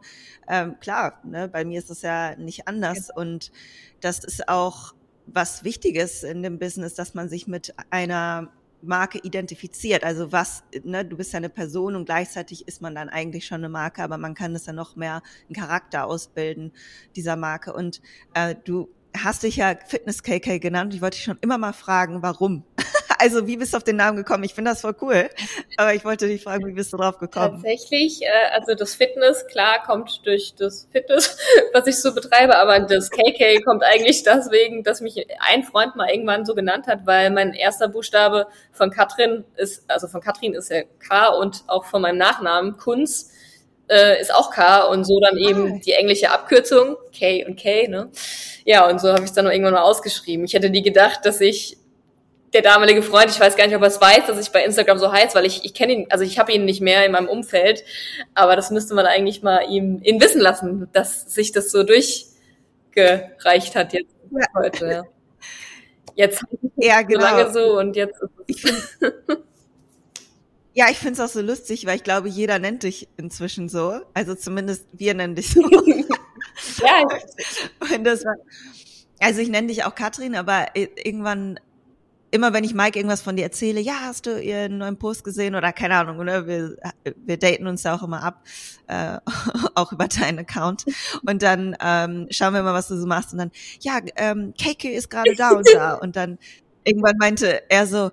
[0.49, 3.15] Ähm, klar, ne, bei mir ist es ja nicht anders ja.
[3.15, 3.51] und
[3.99, 4.95] das ist auch
[5.27, 8.51] was Wichtiges in dem Business, dass man sich mit einer
[8.81, 10.03] Marke identifiziert.
[10.03, 13.57] Also was, ne, du bist ja eine Person und gleichzeitig ist man dann eigentlich schon
[13.57, 16.71] eine Marke, aber man kann es ja noch mehr einen Charakter ausbilden
[17.15, 17.73] dieser Marke.
[17.73, 18.01] Und
[18.33, 20.93] äh, du hast dich ja Fitness KK genannt.
[20.93, 22.63] Ich wollte dich schon immer mal fragen, warum?
[23.21, 24.43] Also wie bist du auf den Namen gekommen?
[24.43, 25.29] Ich finde das voll cool.
[25.77, 27.61] Aber ich wollte dich fragen, wie bist du drauf gekommen?
[27.61, 31.37] Tatsächlich, äh, also das Fitness, klar, kommt durch das Fitness,
[31.73, 36.09] was ich so betreibe, aber das KK kommt eigentlich deswegen, dass mich ein Freund mal
[36.09, 40.71] irgendwann so genannt hat, weil mein erster Buchstabe von Katrin ist, also von Katrin ist
[40.71, 43.31] ja K und auch von meinem Nachnamen Kunz
[43.87, 45.79] äh, ist auch K und so dann eben ah.
[45.85, 48.09] die englische Abkürzung K und K, ne?
[48.65, 50.45] Ja, und so habe ich es dann irgendwann mal ausgeschrieben.
[50.45, 51.77] Ich hätte nie gedacht, dass ich
[52.53, 54.97] der damalige Freund, ich weiß gar nicht, ob er es weiß, dass ich bei Instagram
[54.97, 57.29] so heiß, weil ich, ich kenne ihn, also ich habe ihn nicht mehr in meinem
[57.29, 57.83] Umfeld,
[58.33, 63.75] aber das müsste man eigentlich mal ihm, ihn wissen lassen, dass sich das so durchgereicht
[63.75, 64.45] hat jetzt ja.
[64.53, 65.03] heute.
[66.15, 66.43] Jetzt
[66.75, 67.21] ja, genau.
[67.21, 68.97] so lange so und jetzt ist es.
[70.73, 73.99] Ja, ich finde es auch so lustig, weil ich glaube, jeder nennt dich inzwischen so.
[74.13, 75.61] Also zumindest wir nennen dich so.
[76.81, 77.03] ja.
[77.93, 78.35] Und das war,
[79.19, 81.59] also ich nenne dich auch Katrin, aber irgendwann
[82.31, 85.55] immer wenn ich Mike irgendwas von dir erzähle, ja, hast du ihren neuen Post gesehen
[85.55, 86.47] oder keine Ahnung, oder?
[86.47, 86.77] Wir,
[87.15, 88.43] wir daten uns ja auch immer ab,
[88.87, 89.17] äh,
[89.75, 90.85] auch über deinen Account.
[91.25, 93.33] Und dann ähm, schauen wir mal, was du so machst.
[93.33, 93.51] Und dann,
[93.81, 95.93] ja, ähm, KK ist gerade da und da.
[95.95, 96.39] Und dann
[96.83, 98.11] irgendwann meinte er so,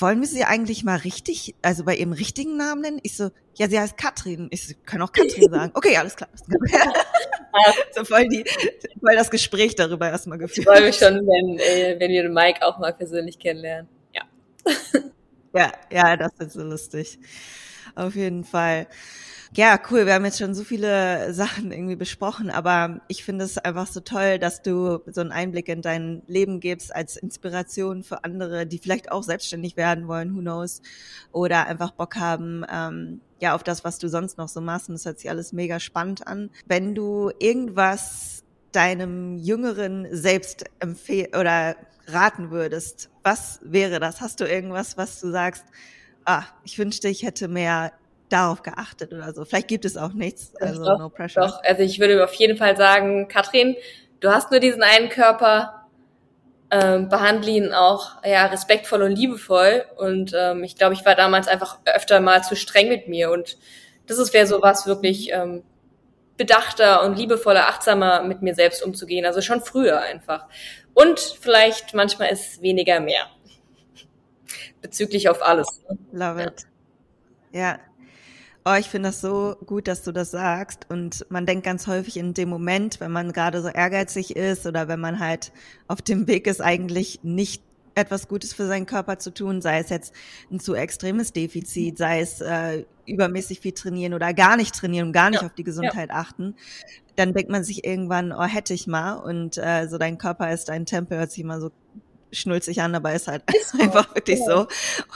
[0.00, 3.00] wollen wir sie eigentlich mal richtig, also bei ihrem richtigen Namen nennen?
[3.02, 4.48] Ich so, ja, sie heißt Katrin.
[4.50, 5.72] Ich so, kann auch Katrin sagen.
[5.74, 6.28] Okay, alles klar.
[7.94, 8.44] so voll, die,
[9.00, 10.58] voll das Gespräch darüber erstmal geführt.
[10.58, 13.88] Ich freue mich schon, wenn, äh, wenn wir den Mike auch mal persönlich kennenlernen.
[14.12, 14.22] Ja.
[15.54, 17.18] ja, ja, das ist so lustig.
[17.94, 18.88] Auf jeden Fall.
[19.56, 20.04] Ja, cool.
[20.04, 24.00] Wir haben jetzt schon so viele Sachen irgendwie besprochen, aber ich finde es einfach so
[24.00, 28.78] toll, dass du so einen Einblick in dein Leben gibst als Inspiration für andere, die
[28.78, 30.82] vielleicht auch selbstständig werden wollen, who knows,
[31.30, 34.88] oder einfach Bock haben, ähm, ja, auf das, was du sonst noch so machst.
[34.88, 36.50] Und das hört sich alles mega spannend an.
[36.66, 38.42] Wenn du irgendwas
[38.72, 41.76] deinem jüngeren Selbst empfehlen oder
[42.08, 44.20] raten würdest, was wäre das?
[44.20, 45.64] Hast du irgendwas, was du sagst,
[46.24, 47.92] ah, ich wünschte, ich hätte mehr
[48.34, 49.44] darauf geachtet oder so.
[49.44, 51.46] Vielleicht gibt es auch nichts, also doch, no pressure.
[51.46, 53.76] Doch, also ich würde auf jeden Fall sagen, Katrin,
[54.20, 55.86] du hast nur diesen einen Körper,
[56.70, 59.84] ähm, behandle ihn auch ja respektvoll und liebevoll.
[59.96, 63.30] Und ähm, ich glaube, ich war damals einfach öfter mal zu streng mit mir.
[63.30, 63.56] Und
[64.06, 65.62] das ist wäre so was wirklich ähm,
[66.36, 69.24] bedachter und liebevoller, achtsamer mit mir selbst umzugehen.
[69.24, 70.46] Also schon früher einfach.
[70.92, 73.26] Und vielleicht manchmal ist weniger mehr.
[74.82, 75.82] Bezüglich auf alles.
[75.88, 75.98] Ne?
[76.12, 76.66] Love it.
[77.52, 77.78] Ja.
[78.66, 80.86] Oh, ich finde das so gut, dass du das sagst.
[80.88, 84.88] Und man denkt ganz häufig in dem Moment, wenn man gerade so ehrgeizig ist oder
[84.88, 85.52] wenn man halt
[85.86, 87.62] auf dem Weg ist, eigentlich nicht
[87.94, 90.14] etwas Gutes für seinen Körper zu tun, sei es jetzt
[90.50, 95.12] ein zu extremes Defizit, sei es äh, übermäßig viel trainieren oder gar nicht trainieren und
[95.12, 95.46] gar nicht ja.
[95.46, 96.16] auf die Gesundheit ja.
[96.16, 96.54] achten,
[97.16, 99.14] dann denkt man sich irgendwann, oh, hätte ich mal.
[99.14, 101.70] Und äh, so dein Körper ist dein Tempel, hört sich immer so
[102.34, 104.44] schnulzig an, aber ist halt ist einfach wirklich ja.
[104.46, 104.66] so.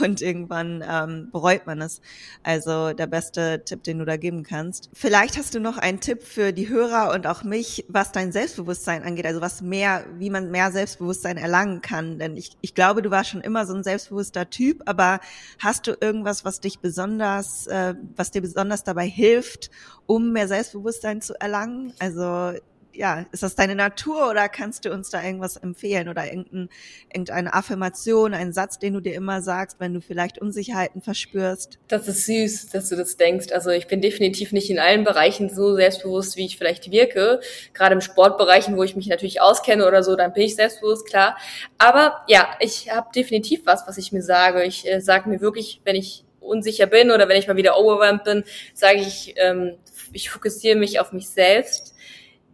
[0.02, 2.00] Und irgendwann ähm, bereut man es.
[2.42, 4.90] Also der beste Tipp, den du da geben kannst.
[4.92, 9.02] Vielleicht hast du noch einen Tipp für die Hörer und auch mich, was dein Selbstbewusstsein
[9.02, 12.18] angeht, also was mehr, wie man mehr Selbstbewusstsein erlangen kann.
[12.18, 15.20] Denn ich, ich glaube, du warst schon immer so ein selbstbewusster Typ, aber
[15.58, 19.70] hast du irgendwas, was dich besonders, äh, was dir besonders dabei hilft,
[20.06, 21.92] um mehr Selbstbewusstsein zu erlangen?
[21.98, 22.52] Also
[22.98, 26.68] ja, ist das deine Natur oder kannst du uns da irgendwas empfehlen oder irgendein,
[27.12, 31.78] irgendeine Affirmation, einen Satz, den du dir immer sagst, wenn du vielleicht Unsicherheiten verspürst?
[31.86, 33.52] Das ist süß, dass du das denkst.
[33.52, 37.38] Also ich bin definitiv nicht in allen Bereichen so selbstbewusst, wie ich vielleicht wirke.
[37.72, 41.38] Gerade im Sportbereichen, wo ich mich natürlich auskenne oder so, dann bin ich selbstbewusst, klar.
[41.78, 44.64] Aber ja, ich habe definitiv was, was ich mir sage.
[44.64, 48.24] Ich äh, sage mir wirklich, wenn ich unsicher bin oder wenn ich mal wieder overwhelmed
[48.24, 48.44] bin,
[48.74, 49.76] sage ich, ähm,
[50.12, 51.94] ich fokussiere mich auf mich selbst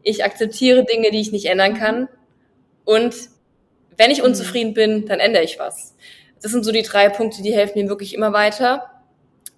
[0.04, 2.08] ich akzeptiere Dinge, die ich nicht ändern kann.
[2.84, 3.14] Und
[3.96, 5.96] wenn ich unzufrieden bin, dann ändere ich was.
[6.40, 8.90] Das sind so die drei Punkte, die helfen mir wirklich immer weiter.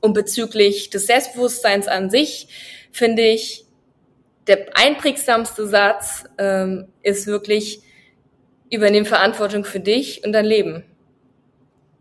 [0.01, 2.49] Und bezüglich des Selbstbewusstseins an sich
[2.93, 3.65] finde ich,
[4.47, 7.83] der einprägsamste Satz ähm, ist wirklich,
[8.71, 10.85] übernehm Verantwortung für dich und dein Leben.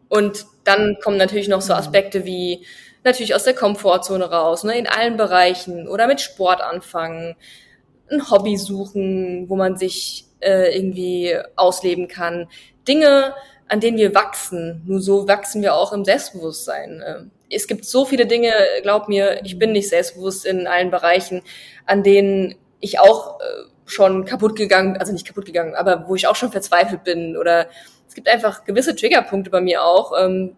[0.09, 1.79] Und dann kommen natürlich noch so mhm.
[1.79, 2.65] Aspekte wie
[3.03, 7.35] natürlich aus der Komfortzone raus, ne, in allen Bereichen oder mit Sport anfangen,
[8.11, 12.47] ein Hobby suchen, wo man sich äh, irgendwie ausleben kann.
[12.87, 13.33] Dinge,
[13.67, 14.83] an denen wir wachsen.
[14.85, 17.01] Nur so wachsen wir auch im Selbstbewusstsein.
[17.01, 21.41] Äh, es gibt so viele Dinge, glaub mir, ich bin nicht selbstbewusst in allen Bereichen,
[21.85, 23.43] an denen ich auch äh,
[23.85, 27.67] schon kaputt gegangen, also nicht kaputt gegangen, aber wo ich auch schon verzweifelt bin oder
[28.07, 30.55] es gibt einfach gewisse Triggerpunkte bei mir auch, ähm,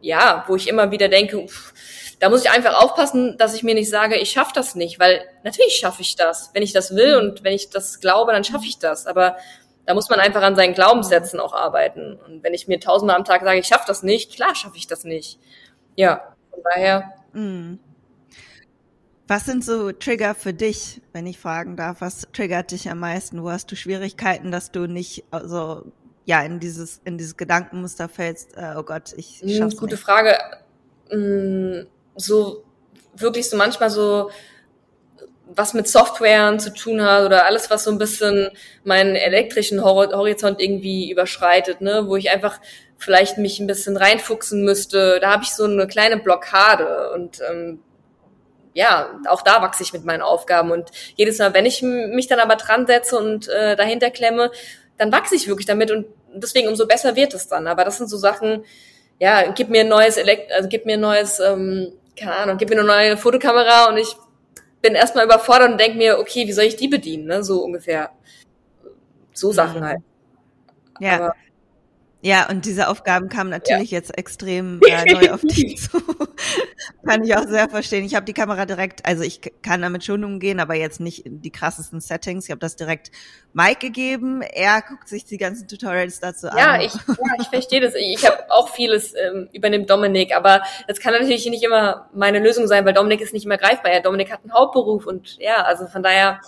[0.00, 1.72] ja, wo ich immer wieder denke, uff,
[2.20, 5.22] da muss ich einfach aufpassen, dass ich mir nicht sage, ich schaffe das nicht, weil
[5.44, 6.50] natürlich schaffe ich das.
[6.52, 9.06] Wenn ich das will und wenn ich das glaube, dann schaffe ich das.
[9.06, 9.36] Aber
[9.86, 12.18] da muss man einfach an seinen Glaubenssätzen auch arbeiten.
[12.26, 14.86] Und wenn ich mir tausendmal am Tag sage, ich schaffe das nicht, klar schaffe ich
[14.86, 15.38] das nicht.
[15.96, 17.12] Ja, von daher.
[17.32, 17.78] Mhm.
[19.28, 22.00] Was sind so Trigger für dich, wenn ich fragen darf?
[22.00, 23.42] Was triggert dich am meisten?
[23.42, 25.92] Wo hast du Schwierigkeiten, dass du nicht also
[26.24, 28.56] ja in dieses in dieses Gedankenmuster fällst?
[28.56, 30.04] Äh, oh Gott, ich hm, schaff's Gute nicht.
[30.04, 30.34] Frage.
[32.18, 32.64] So
[33.14, 34.30] wirklich so manchmal so
[35.54, 38.50] was mit Softwaren zu tun hat oder alles, was so ein bisschen
[38.84, 42.60] meinen elektrischen Horizont irgendwie überschreitet, ne, wo ich einfach
[42.98, 45.20] vielleicht mich ein bisschen reinfuchsen müsste.
[45.20, 47.80] Da habe ich so eine kleine Blockade und ähm,
[48.74, 52.40] ja, auch da wachse ich mit meinen Aufgaben und jedes Mal, wenn ich mich dann
[52.40, 54.50] aber dran setze und äh, dahinter klemme,
[54.98, 57.66] dann wachse ich wirklich damit und deswegen umso besser wird es dann.
[57.66, 58.64] Aber das sind so Sachen,
[59.18, 62.68] ja, gib mir ein neues Elekt also gib mir ein neues ähm, keine Ahnung, gib
[62.70, 64.14] mir eine neue Fotokamera und ich
[64.82, 67.42] bin erstmal überfordert und denke mir, okay, wie soll ich die bedienen, ne?
[67.42, 68.10] So ungefähr.
[69.32, 69.86] So Sachen mhm.
[69.86, 70.00] halt.
[71.00, 71.14] Ja.
[71.14, 71.34] Aber
[72.20, 73.98] ja, und diese Aufgaben kamen natürlich ja.
[73.98, 75.98] jetzt extrem äh, neu auf dich zu.
[77.06, 78.04] kann ich auch sehr verstehen.
[78.04, 81.40] Ich habe die Kamera direkt, also ich kann damit schon umgehen, aber jetzt nicht in
[81.42, 82.46] die krassesten Settings.
[82.46, 83.12] Ich habe das direkt
[83.52, 84.42] Mike gegeben.
[84.42, 86.58] Er guckt sich die ganzen Tutorials dazu an.
[86.58, 87.94] Ja, ich, ja, ich verstehe das.
[87.94, 92.66] Ich habe auch vieles ähm, übernimmt Dominik, aber das kann natürlich nicht immer meine Lösung
[92.66, 93.92] sein, weil Dominik ist nicht immer greifbar.
[93.92, 96.40] Ja, Dominik hat einen Hauptberuf und ja, also von daher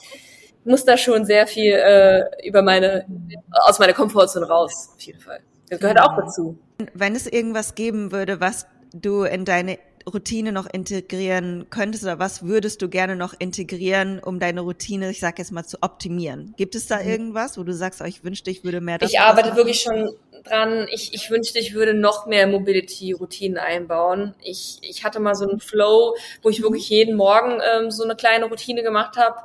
[0.65, 3.07] muss da schon sehr viel äh, über meine
[3.51, 5.41] aus meiner Komfortzone raus, auf jeden Fall.
[5.71, 6.59] Das gehört auch dazu.
[6.95, 9.79] Wenn es irgendwas geben würde, was du in deine
[10.13, 15.21] Routine noch integrieren könntest oder was würdest du gerne noch integrieren, um deine Routine, ich
[15.21, 16.55] sag jetzt mal, zu optimieren?
[16.57, 17.09] Gibt es da mhm.
[17.09, 19.59] irgendwas, wo du sagst, oh, ich wünschte, ich würde mehr das Ich arbeite machen?
[19.59, 20.11] wirklich schon
[20.45, 20.87] dran.
[20.91, 24.35] Ich, ich wünschte, ich würde noch mehr Mobility-Routinen einbauen.
[24.43, 28.17] Ich, ich hatte mal so einen Flow, wo ich wirklich jeden Morgen ähm, so eine
[28.17, 29.37] kleine Routine gemacht habe.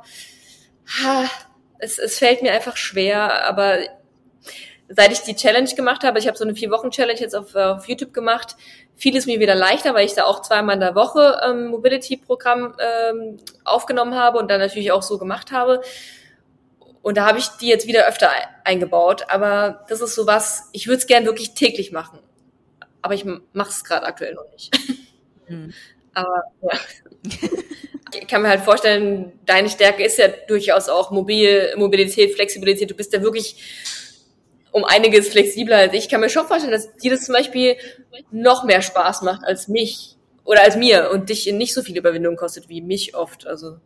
[1.78, 3.78] Es, es fällt mir einfach schwer, aber
[4.88, 7.54] seit ich die Challenge gemacht habe, ich habe so eine vier Wochen Challenge jetzt auf,
[7.54, 8.56] auf YouTube gemacht,
[8.94, 12.74] fiel es mir wieder leichter, weil ich da auch zweimal in der Woche ähm, Mobility-Programm
[12.78, 15.82] ähm, aufgenommen habe und dann natürlich auch so gemacht habe.
[17.02, 18.30] Und da habe ich die jetzt wieder öfter
[18.64, 19.26] eingebaut.
[19.28, 22.18] Aber das ist so was, ich würde es gern wirklich täglich machen.
[23.00, 24.76] Aber ich mache es gerade aktuell noch nicht.
[25.48, 25.72] Mhm.
[26.14, 26.78] Aber ja.
[28.18, 32.90] ich kann mir halt vorstellen, deine Stärke ist ja durchaus auch Mobil, Mobilität, Flexibilität.
[32.90, 33.62] Du bist ja wirklich
[34.76, 36.00] um einiges flexibler als ich.
[36.00, 37.76] Ich kann mir schon vorstellen, dass dir das zum Beispiel
[38.30, 42.36] noch mehr Spaß macht als mich oder als mir und dich nicht so viel Überwindung
[42.36, 43.46] kostet wie mich oft.
[43.46, 43.78] Also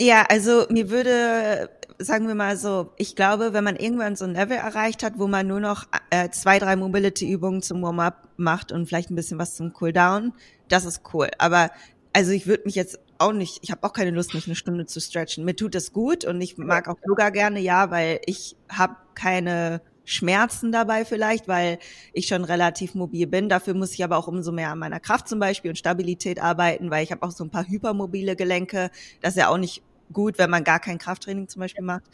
[0.00, 4.34] ja, also mir würde, sagen wir mal so, ich glaube, wenn man irgendwann so ein
[4.34, 8.86] Level erreicht hat, wo man nur noch äh, zwei, drei Mobility-Übungen zum Warm-up macht und
[8.86, 10.32] vielleicht ein bisschen was zum Cooldown,
[10.68, 11.28] das ist cool.
[11.38, 11.70] Aber
[12.12, 14.86] also ich würde mich jetzt auch nicht, ich habe auch keine Lust, mich eine Stunde
[14.86, 15.44] zu stretchen.
[15.44, 19.80] Mir tut es gut und ich mag auch Yoga gerne, ja, weil ich habe keine
[20.04, 21.78] Schmerzen dabei vielleicht, weil
[22.12, 23.48] ich schon relativ mobil bin.
[23.48, 26.90] Dafür muss ich aber auch umso mehr an meiner Kraft zum Beispiel und Stabilität arbeiten,
[26.90, 28.90] weil ich habe auch so ein paar hypermobile Gelenke.
[29.20, 29.82] Das ist ja auch nicht
[30.12, 32.04] gut, wenn man gar kein Krafttraining zum Beispiel macht.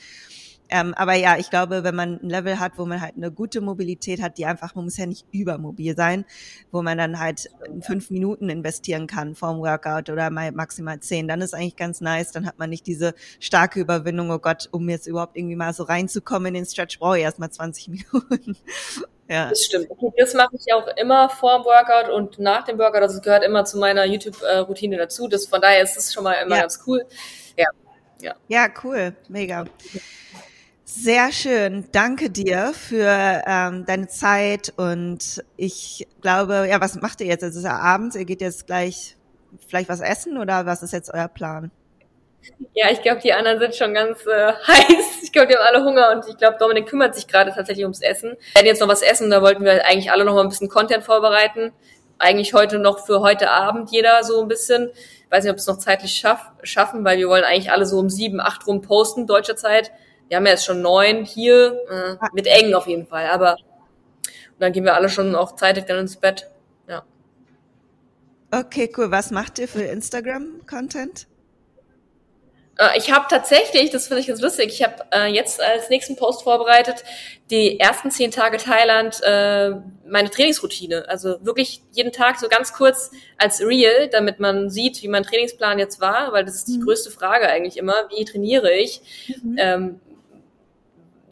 [0.70, 3.60] Ähm, aber ja, ich glaube, wenn man ein Level hat, wo man halt eine gute
[3.60, 6.24] Mobilität hat, die einfach, man muss ja nicht übermobil sein,
[6.70, 7.50] wo man dann halt
[7.80, 12.32] fünf Minuten investieren kann vorm Workout oder mal maximal zehn, dann ist eigentlich ganz nice.
[12.32, 15.84] Dann hat man nicht diese starke Überwindung, oh Gott, um jetzt überhaupt irgendwie mal so
[15.84, 18.56] reinzukommen in den Stretch, brauche ich erstmal 20 Minuten.
[19.28, 19.48] ja.
[19.48, 19.88] Das stimmt.
[20.18, 23.02] Das mache ich auch immer vor dem Workout und nach dem Workout.
[23.02, 25.28] Also gehört immer zu meiner YouTube-Routine dazu.
[25.28, 26.62] Das, von daher ist es schon mal immer ja.
[26.62, 27.06] ganz cool.
[27.56, 27.68] Ja.
[28.20, 28.34] Ja.
[28.48, 29.14] ja, cool.
[29.28, 29.64] Mega.
[30.91, 31.84] Sehr schön.
[31.93, 37.43] Danke dir für ähm, deine Zeit und ich glaube, ja, was macht ihr jetzt?
[37.43, 39.14] Es ist ja abends, ihr geht jetzt gleich
[39.66, 41.70] vielleicht was essen oder was ist jetzt euer Plan?
[42.72, 45.22] Ja, ich glaube, die anderen sind schon ganz äh, heiß.
[45.22, 48.01] Ich glaube, die haben alle Hunger und ich glaube, Dominik kümmert sich gerade tatsächlich ums
[48.01, 48.30] Essen.
[48.30, 50.70] Wir werden jetzt noch was essen, da wollten wir eigentlich alle noch mal ein bisschen
[50.70, 51.72] Content vorbereiten.
[52.18, 54.91] Eigentlich heute noch für heute Abend jeder so ein bisschen.
[54.95, 57.99] Ich weiß nicht, ob es noch zeitlich schaff, schaffen, weil wir wollen eigentlich alle so
[57.99, 59.93] um sieben, acht rum posten, deutsche Zeit
[60.29, 63.57] wir haben ja jetzt schon neun hier, äh, mit eng auf jeden Fall, aber
[64.59, 66.51] dann gehen wir alle schon auch zeitig dann ins Bett.
[66.89, 67.05] Ja.
[68.51, 69.11] Okay, cool.
[69.11, 71.26] Was macht ihr für Instagram-Content?
[72.79, 76.16] Äh, ich habe tatsächlich, das finde ich ganz lustig, ich habe äh, jetzt als nächsten
[76.16, 77.05] Post vorbereitet,
[77.51, 79.72] die ersten zehn Tage Thailand äh,
[80.07, 81.05] meine Trainingsroutine.
[81.09, 85.79] Also wirklich jeden Tag so ganz kurz als Real, damit man sieht, wie mein Trainingsplan
[85.79, 86.85] jetzt war, weil das ist die mhm.
[86.85, 89.03] größte Frage eigentlich immer, wie trainiere ich?
[89.43, 89.57] Mhm.
[89.59, 90.01] Ähm,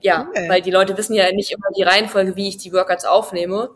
[0.06, 0.48] ja, okay.
[0.48, 3.70] weil die Leute wissen ja nicht immer die Reihenfolge, wie ich die Workouts aufnehme.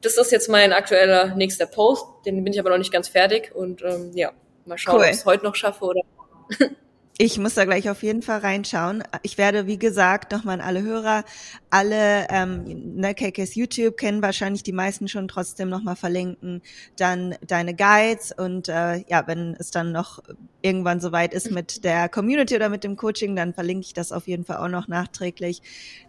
[0.00, 3.52] Das ist jetzt mein aktueller nächster Post, den bin ich aber noch nicht ganz fertig
[3.54, 4.30] und ähm, ja,
[4.66, 5.00] mal schauen, cool.
[5.02, 6.02] ob ich es heute noch schaffe oder
[7.16, 9.04] Ich muss da gleich auf jeden Fall reinschauen.
[9.22, 11.22] Ich werde, wie gesagt, nochmal an alle Hörer,
[11.70, 12.64] alle ähm,
[12.96, 16.60] ne, KKs YouTube kennen wahrscheinlich die meisten schon trotzdem nochmal verlinken.
[16.96, 20.24] Dann deine Guides und äh, ja, wenn es dann noch
[20.60, 24.26] irgendwann soweit ist mit der Community oder mit dem Coaching, dann verlinke ich das auf
[24.26, 25.62] jeden Fall auch noch nachträglich.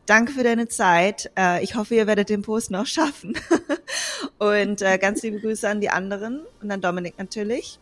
[0.08, 1.30] Danke für deine Zeit.
[1.38, 3.38] Äh, ich hoffe, ihr werdet den Post noch schaffen.
[4.40, 7.78] und äh, ganz liebe Grüße an die anderen und an Dominik natürlich.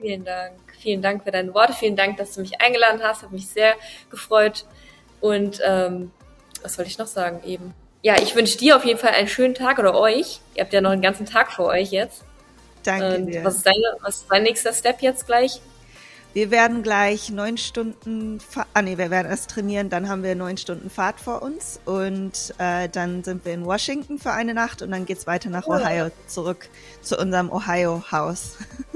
[0.00, 0.54] Vielen Dank.
[0.78, 1.74] Vielen Dank für deine Worte.
[1.74, 3.22] Vielen Dank, dass du mich eingeladen hast.
[3.22, 3.74] Hat mich sehr
[4.10, 4.64] gefreut.
[5.20, 6.10] Und ähm,
[6.62, 7.74] was wollte ich noch sagen eben?
[8.02, 10.40] Ja, ich wünsche dir auf jeden Fall einen schönen Tag oder euch.
[10.54, 12.24] Ihr habt ja noch einen ganzen Tag vor euch jetzt.
[12.82, 13.44] Danke Und dir.
[13.44, 15.60] Was ist, deine, was ist dein nächster Step jetzt gleich?
[16.32, 18.38] Wir werden gleich neun Stunden,
[18.72, 22.54] ah nee, wir werden erst trainieren, dann haben wir neun Stunden Fahrt vor uns und
[22.58, 26.10] äh, dann sind wir in Washington für eine Nacht und dann geht's weiter nach Ohio
[26.28, 26.68] zurück
[27.02, 28.58] zu unserem Ohio-Haus.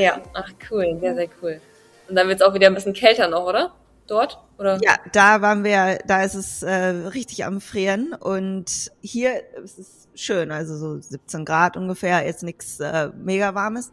[0.00, 1.60] Ja, ach cool, sehr, sehr cool.
[2.08, 3.72] Und dann wird es auch wieder ein bisschen kälter noch, oder?
[4.06, 4.38] Dort?
[4.58, 4.78] Oder?
[4.82, 10.08] Ja, da waren wir, da ist es äh, richtig am Frieren und hier ist es
[10.16, 13.92] schön, also so 17 Grad ungefähr, jetzt nichts äh, mega warmes.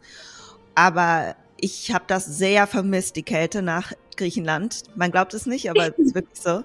[0.74, 4.82] Aber ich habe das sehr vermisst, die Kälte nach Griechenland.
[4.96, 6.64] Man glaubt es nicht, aber es ist wirklich so.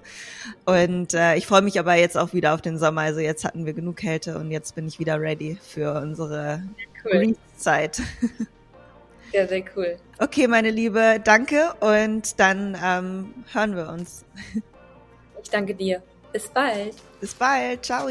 [0.66, 3.02] Und äh, ich freue mich aber jetzt auch wieder auf den Sommer.
[3.02, 6.64] Also jetzt hatten wir genug Kälte und jetzt bin ich wieder ready für unsere
[7.06, 7.36] cool.
[7.58, 8.02] Zeit.
[9.34, 9.98] Sehr, sehr cool.
[10.20, 14.24] Okay, meine Liebe, danke und dann ähm, hören wir uns.
[15.42, 16.02] Ich danke dir.
[16.32, 16.96] Bis bald.
[17.20, 17.84] Bis bald.
[17.84, 18.08] Ciao.